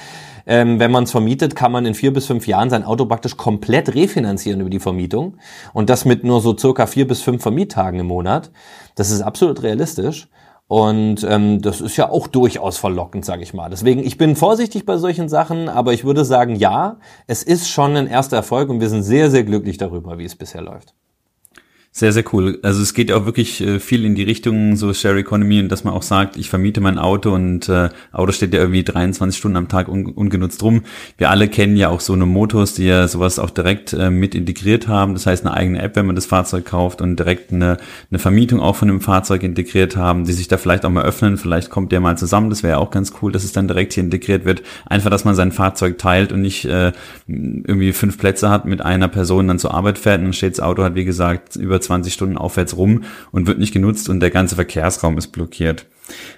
[0.47, 3.37] ähm, wenn man es vermietet, kann man in vier bis fünf Jahren sein Auto praktisch
[3.37, 5.39] komplett refinanzieren über die Vermietung.
[5.73, 8.51] Und das mit nur so circa vier bis fünf Vermiettagen im Monat.
[8.95, 10.29] Das ist absolut realistisch.
[10.67, 13.69] Und ähm, das ist ja auch durchaus verlockend, sage ich mal.
[13.69, 17.97] Deswegen, ich bin vorsichtig bei solchen Sachen, aber ich würde sagen, ja, es ist schon
[17.97, 20.95] ein erster Erfolg und wir sind sehr, sehr glücklich darüber, wie es bisher läuft.
[21.97, 22.59] Sehr, sehr cool.
[22.63, 25.85] Also es geht auch wirklich äh, viel in die Richtung so Share Economy und dass
[25.85, 29.57] man auch sagt, ich vermiete mein Auto und äh, Auto steht ja irgendwie 23 Stunden
[29.57, 30.83] am Tag un ungenutzt rum.
[31.19, 34.35] Wir alle kennen ja auch so eine Motors, die ja sowas auch direkt äh, mit
[34.35, 35.15] integriert haben.
[35.15, 37.77] Das heißt eine eigene App, wenn man das Fahrzeug kauft und direkt eine,
[38.11, 41.37] eine Vermietung auch von dem Fahrzeug integriert haben, die sich da vielleicht auch mal öffnen.
[41.37, 42.51] Vielleicht kommt der mal zusammen.
[42.51, 44.65] Das wäre ja auch ganz cool, dass es dann direkt hier integriert wird.
[44.87, 46.91] Einfach, dass man sein Fahrzeug teilt und nicht äh,
[47.29, 50.61] irgendwie fünf Plätze hat mit einer Person dann zur Arbeit fährt und dann steht das
[50.61, 54.31] Auto hat, wie gesagt, über 20 Stunden aufwärts rum und wird nicht genutzt und der
[54.31, 55.87] ganze Verkehrsraum ist blockiert.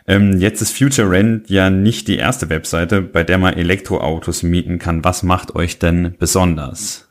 [0.06, 4.78] Ähm, jetzt ist Future Rent ja nicht die erste Webseite, bei der man Elektroautos mieten
[4.78, 5.04] kann.
[5.04, 7.06] Was macht euch denn besonders?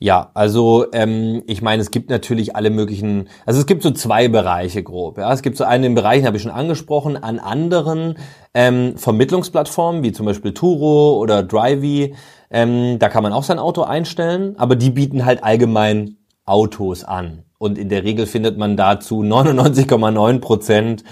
[0.00, 4.28] Ja, also ähm, ich meine, es gibt natürlich alle möglichen, also es gibt so zwei
[4.28, 5.18] Bereiche grob.
[5.18, 8.16] Ja, es gibt so einen Bereich, den habe ich schon angesprochen, an anderen
[8.54, 12.14] ähm, Vermittlungsplattformen wie zum Beispiel Turo oder Drivey.
[12.48, 16.17] Ähm, da kann man auch sein Auto einstellen, aber die bieten halt allgemein
[16.48, 17.44] Autos an.
[17.58, 21.04] Und in der Regel findet man dazu 99,9 Prozent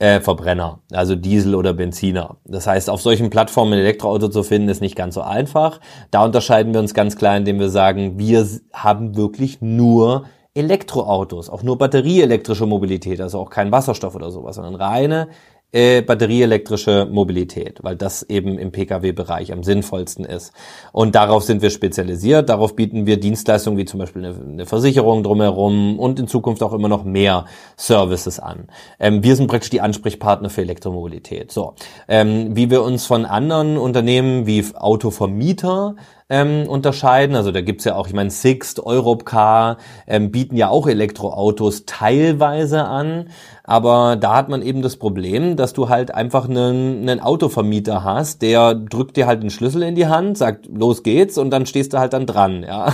[0.00, 2.36] äh, Verbrenner, also Diesel oder Benziner.
[2.44, 5.80] Das heißt, auf solchen Plattformen ein Elektroauto zu finden, ist nicht ganz so einfach.
[6.10, 10.24] Da unterscheiden wir uns ganz klar, indem wir sagen, wir haben wirklich nur
[10.54, 15.28] Elektroautos, auch nur batterieelektrische Mobilität, also auch kein Wasserstoff oder sowas, sondern reine
[15.72, 20.52] äh, batterieelektrische Mobilität, weil das eben im Pkw-Bereich am sinnvollsten ist.
[20.92, 22.48] Und darauf sind wir spezialisiert.
[22.48, 26.72] Darauf bieten wir Dienstleistungen wie zum Beispiel eine, eine Versicherung drumherum und in Zukunft auch
[26.72, 27.44] immer noch mehr
[27.76, 28.68] Services an.
[28.98, 31.52] Ähm, wir sind praktisch die Ansprechpartner für Elektromobilität.
[31.52, 31.74] So,
[32.08, 35.94] ähm, wie wir uns von anderen Unternehmen wie Autovermieter
[36.30, 37.36] ähm, unterscheiden.
[37.36, 39.76] Also da gibt's ja auch, ich meine, Sixt, Europcar
[40.06, 43.26] ähm, bieten ja auch Elektroautos teilweise an.
[43.70, 48.42] Aber da hat man eben das Problem, dass du halt einfach einen, einen Autovermieter hast,
[48.42, 51.92] der drückt dir halt den Schlüssel in die Hand, sagt, los geht's und dann stehst
[51.92, 52.92] du halt dann dran, ja.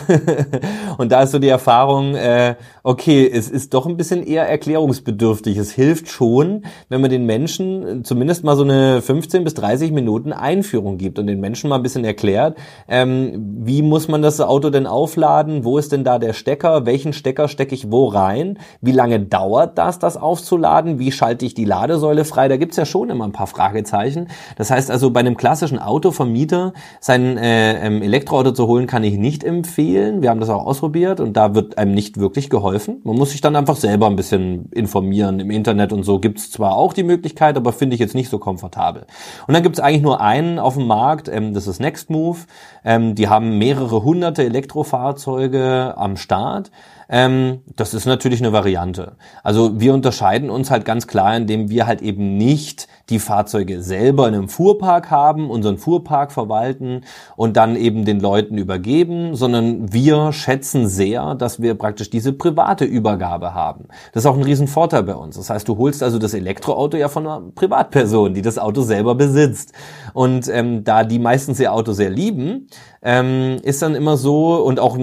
[0.99, 5.57] und da ist so die Erfahrung, äh, okay, es ist doch ein bisschen eher erklärungsbedürftig.
[5.57, 10.35] Es hilft schon, wenn man den Menschen zumindest mal so eine 15 bis 30 Minuten
[10.35, 14.71] Einführung gibt und den Menschen mal ein bisschen erklärt, ähm, wie muss man das Auto
[14.71, 18.93] denn aufladen, wo ist denn da der Stecker, welchen Stecker stecke ich wo rein, wie
[18.93, 23.11] lange dauert das, das aufzuladen, wie schalte ich die Ladesäule frei, da gibt's ja schon
[23.11, 24.29] immer ein paar Fragezeichen.
[24.57, 29.17] Das heißt also, bei einem klassischen Autovermieter sein äh, ähm, Elektroauto zu holen, kann ich
[29.17, 30.23] nicht empfehlen.
[30.23, 33.01] Wir haben das auch ausprobiert und da wird einem nicht wirklich geholfen.
[33.05, 35.41] Man muss sich dann einfach selber ein bisschen informieren.
[35.41, 38.39] Im Internet und so gibt's zwar auch die Möglichkeit, aber finde ich jetzt nicht so
[38.39, 39.07] komfortabel.
[39.47, 42.47] Und dann gibt's eigentlich nur einen auf dem Markt, ähm, das ist Nextmove.
[42.85, 46.71] Ähm, die haben mehrere hunderte Elektrofahrzeuge am Start.
[47.09, 49.13] Ähm, das ist natürlich eine Variante.
[49.45, 54.27] Also wir unterscheiden uns halt ganz klar, indem wir halt eben nicht die Fahrzeuge selber
[54.27, 57.03] in einem Fuhrpark haben, unseren Fuhrpark verwalten
[57.37, 62.85] und dann eben den Leuten übergeben, sondern wir schätzen sehr, dass wir praktisch diese private
[62.85, 63.87] Übergabe haben.
[64.13, 65.37] Das ist auch ein Riesenvorteil bei uns.
[65.37, 69.15] Das heißt, du holst also das Elektroauto ja von einer Privatperson, die das Auto selber
[69.15, 69.73] besitzt.
[70.13, 72.67] Und ähm, da die meistens ihr Auto sehr lieben,
[73.07, 74.99] ähm, ist dann immer so und auch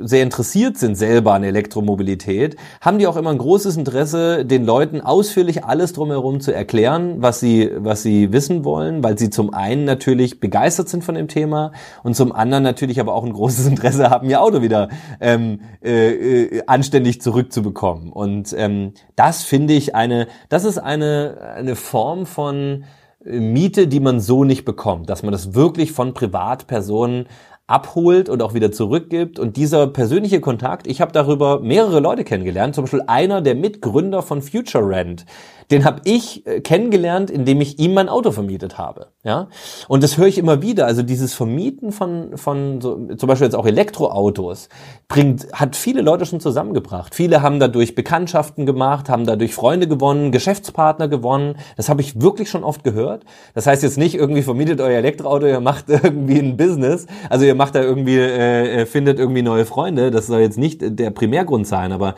[0.00, 5.00] sehr interessiert sind selber an Elektromobilität, haben die auch immer ein großes Interesse, den Leuten
[5.00, 9.84] ausführlich alles drumherum zu erklären, was sie, was sie wissen wollen, weil sie zum einen
[9.84, 11.70] natürlich begeistert sind von dem Thema
[12.02, 14.88] und zum anderen natürlich aber auch ein großes Interesse haben, ihr Auto wieder
[15.20, 18.10] ähm, äh, äh, anständig zurückzubekommen.
[18.10, 22.82] Und ähm, das finde ich eine, das ist eine, eine Form von
[23.24, 27.26] Miete, die man so nicht bekommt, dass man das wirklich von Privatpersonen
[27.66, 29.38] abholt und auch wieder zurückgibt.
[29.38, 34.22] Und dieser persönliche Kontakt, ich habe darüber mehrere Leute kennengelernt, zum Beispiel einer der Mitgründer
[34.22, 35.24] von Future Rent,
[35.70, 39.08] den habe ich äh, kennengelernt, indem ich ihm mein Auto vermietet habe.
[39.22, 39.48] Ja,
[39.88, 40.86] und das höre ich immer wieder.
[40.86, 44.68] Also dieses Vermieten von von so, zum Beispiel jetzt auch Elektroautos
[45.08, 47.14] bringt hat viele Leute schon zusammengebracht.
[47.14, 51.56] Viele haben dadurch Bekanntschaften gemacht, haben dadurch Freunde gewonnen, Geschäftspartner gewonnen.
[51.76, 53.24] Das habe ich wirklich schon oft gehört.
[53.54, 57.06] Das heißt jetzt nicht irgendwie vermietet euer Elektroauto, ihr macht irgendwie ein Business.
[57.30, 60.10] Also ihr macht da irgendwie äh, äh findet irgendwie neue Freunde.
[60.10, 62.14] Das soll jetzt nicht der Primärgrund sein, aber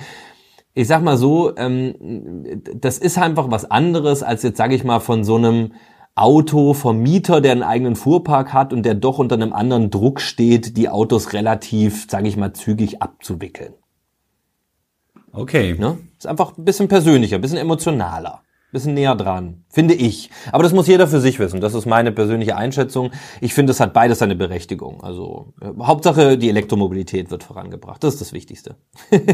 [0.77, 1.95] ich sag mal so, ähm,
[2.75, 5.73] das ist einfach was anderes als jetzt, sage ich mal, von so einem
[6.15, 10.91] Autovermieter, der einen eigenen Fuhrpark hat und der doch unter einem anderen Druck steht, die
[10.91, 13.73] Autos relativ, sage ich mal, zügig abzuwickeln.
[15.33, 15.75] Okay.
[15.79, 15.97] Ne?
[16.19, 18.43] Ist einfach ein bisschen persönlicher, ein bisschen emotionaler
[18.77, 20.31] bisschen näher dran, finde ich.
[20.53, 21.61] Aber das muss jeder für sich wissen.
[21.61, 23.11] Das ist meine persönliche Einschätzung.
[23.41, 25.03] Ich finde, es hat beides seine Berechtigung.
[25.03, 28.05] Also äh, Hauptsache, die Elektromobilität wird vorangebracht.
[28.05, 28.77] Das ist das Wichtigste.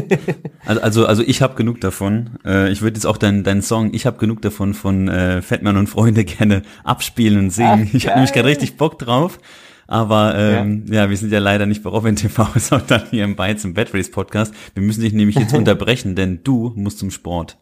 [0.65, 2.31] also, also, also ich habe genug davon.
[2.45, 5.77] Äh, ich würde jetzt auch deinen deinen Song Ich habe genug davon von äh, Fettmann
[5.77, 7.87] und Freunde gerne abspielen und singen.
[7.89, 9.39] Ach, ich habe nämlich gerade richtig Bock drauf.
[9.87, 11.03] Aber ähm, ja.
[11.03, 11.09] ja.
[11.09, 14.53] wir sind ja leider nicht bei Robin TV, sondern hier im Bytes and Batteries Podcast.
[14.73, 17.57] Wir müssen dich nämlich jetzt unterbrechen, denn du musst zum Sport.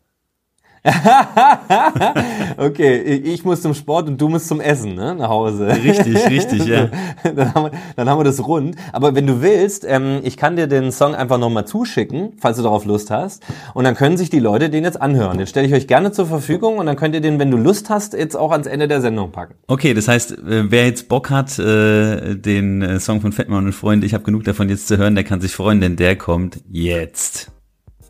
[2.58, 5.68] okay, ich muss zum Sport und du musst zum Essen, ne, nach Hause.
[5.68, 6.90] Richtig, richtig, ja.
[7.24, 8.76] dann, haben wir, dann haben wir das rund.
[8.92, 12.64] Aber wenn du willst, ähm, ich kann dir den Song einfach nochmal zuschicken, falls du
[12.64, 13.44] darauf Lust hast.
[13.76, 15.38] Und dann können sich die Leute den jetzt anhören.
[15.38, 17.92] Den stelle ich euch gerne zur Verfügung und dann könnt ihr den, wenn du Lust
[17.92, 19.54] hast, jetzt auch ans Ende der Sendung packen.
[19.68, 23.74] Okay, das heißt, äh, wer jetzt Bock hat, äh, den äh, Song von Fettmann und
[23.74, 26.60] Freund, ich habe genug davon jetzt zu hören, der kann sich freuen, denn der kommt
[26.72, 27.52] jetzt.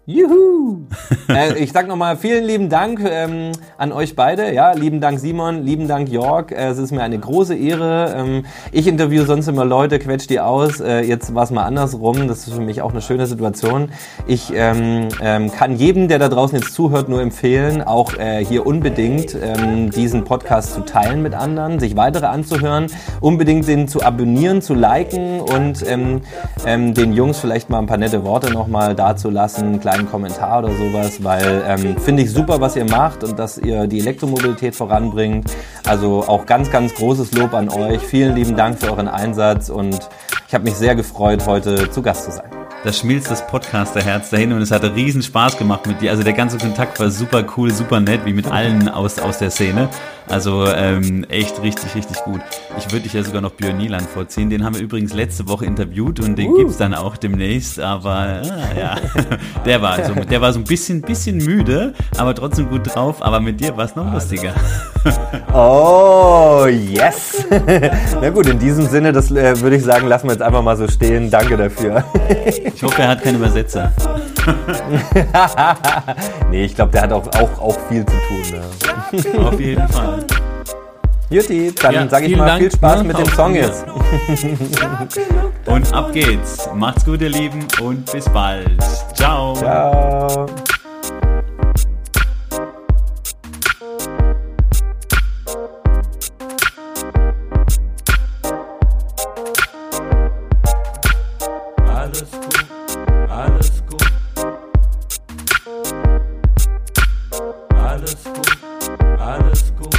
[0.07, 0.87] Juhu!
[1.29, 4.51] äh, ich sag nochmal vielen lieben Dank ähm, an euch beide.
[4.51, 6.51] Ja, lieben Dank Simon, lieben Dank Jörg.
[6.51, 8.15] Äh, es ist mir eine große Ehre.
[8.17, 10.79] Ähm, ich interview sonst immer Leute, quetsch die aus.
[10.79, 12.27] Äh, jetzt war es mal andersrum.
[12.27, 13.91] Das ist für mich auch eine schöne Situation.
[14.25, 18.65] Ich ähm, ähm, kann jedem, der da draußen jetzt zuhört, nur empfehlen, auch äh, hier
[18.65, 22.87] unbedingt ähm, diesen Podcast zu teilen mit anderen, sich weitere anzuhören,
[23.19, 26.21] unbedingt den zu abonnieren, zu liken und ähm,
[26.65, 30.73] ähm, den Jungs vielleicht mal ein paar nette Worte nochmal dazulassen, kleinen einen Kommentar oder
[30.73, 35.51] sowas, weil ähm, finde ich super, was ihr macht und dass ihr die Elektromobilität voranbringt.
[35.85, 38.01] Also auch ganz, ganz großes Lob an euch.
[38.01, 39.99] Vielen lieben Dank für euren Einsatz und
[40.47, 42.49] ich habe mich sehr gefreut, heute zu Gast zu sein.
[42.83, 46.09] Das schmilzt das Podcaster-Herz dahin und es hat riesen Spaß gemacht mit dir.
[46.09, 49.51] Also der ganze Kontakt war super cool, super nett, wie mit allen aus, aus der
[49.51, 49.87] Szene.
[50.27, 52.41] Also ähm, echt richtig, richtig gut.
[52.77, 54.49] Ich würde dich ja sogar noch Björn Nieland vorziehen.
[54.49, 56.57] Den haben wir übrigens letzte Woche interviewt und den uh.
[56.57, 57.79] gibt's dann auch demnächst.
[57.79, 58.41] Aber ah,
[58.77, 58.95] ja,
[59.65, 63.21] der war so, der war so ein bisschen, bisschen müde, aber trotzdem gut drauf.
[63.21, 64.53] Aber mit dir war es noch lustiger.
[65.53, 67.43] Oh, yes.
[68.21, 70.77] Na gut, in diesem Sinne, das äh, würde ich sagen, lassen wir jetzt einfach mal
[70.77, 71.29] so stehen.
[71.29, 72.03] Danke dafür.
[72.45, 73.91] ich hoffe, er hat keinen Übersetzer.
[76.51, 78.43] nee, ich glaube, der hat auch, auch, auch viel zu tun.
[78.51, 79.39] Ne?
[79.39, 80.10] Auf jeden Fall.
[81.29, 83.07] Juti, dann ja, sage ich mal Dank, viel Spaß ne?
[83.07, 83.85] mit dem Song jetzt.
[85.65, 86.69] und ab geht's.
[86.75, 88.83] Macht's gut, ihr Lieben, und bis bald.
[89.15, 89.53] Ciao.
[89.53, 90.47] Ciao.
[109.19, 109.95] alles gut.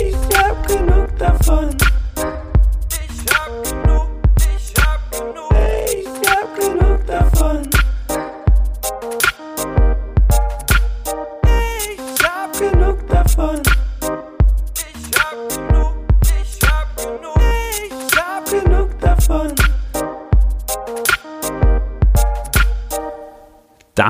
[0.00, 1.85] Ich hab genug davon.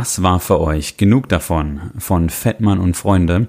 [0.06, 3.48] Das war für euch genug davon von Fettmann und Freunde.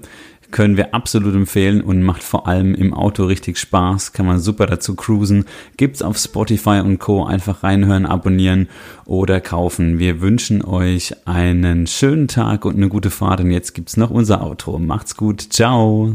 [0.50, 4.12] Können wir absolut empfehlen und macht vor allem im Auto richtig Spaß.
[4.12, 5.44] Kann man super dazu cruisen.
[5.76, 7.24] Gibt's auf Spotify und Co.
[7.24, 8.66] Einfach reinhören, abonnieren
[9.04, 10.00] oder kaufen.
[10.00, 13.38] Wir wünschen euch einen schönen Tag und eine gute Fahrt.
[13.38, 14.80] Und jetzt gibt's noch unser Outro.
[14.80, 15.40] Macht's gut.
[15.40, 16.12] Ciao.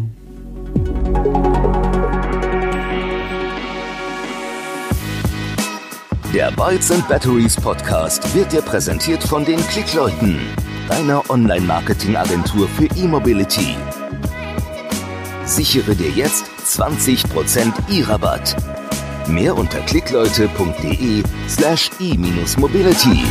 [6.33, 10.39] Der Bytes and Batteries Podcast wird dir präsentiert von den Klickleuten,
[10.89, 13.75] deiner Online-Marketing-Agentur für E-Mobility.
[15.45, 18.55] Sichere dir jetzt 20% E-Rabatt.
[19.27, 23.23] Mehr unter klickleute.de slash e-mobility.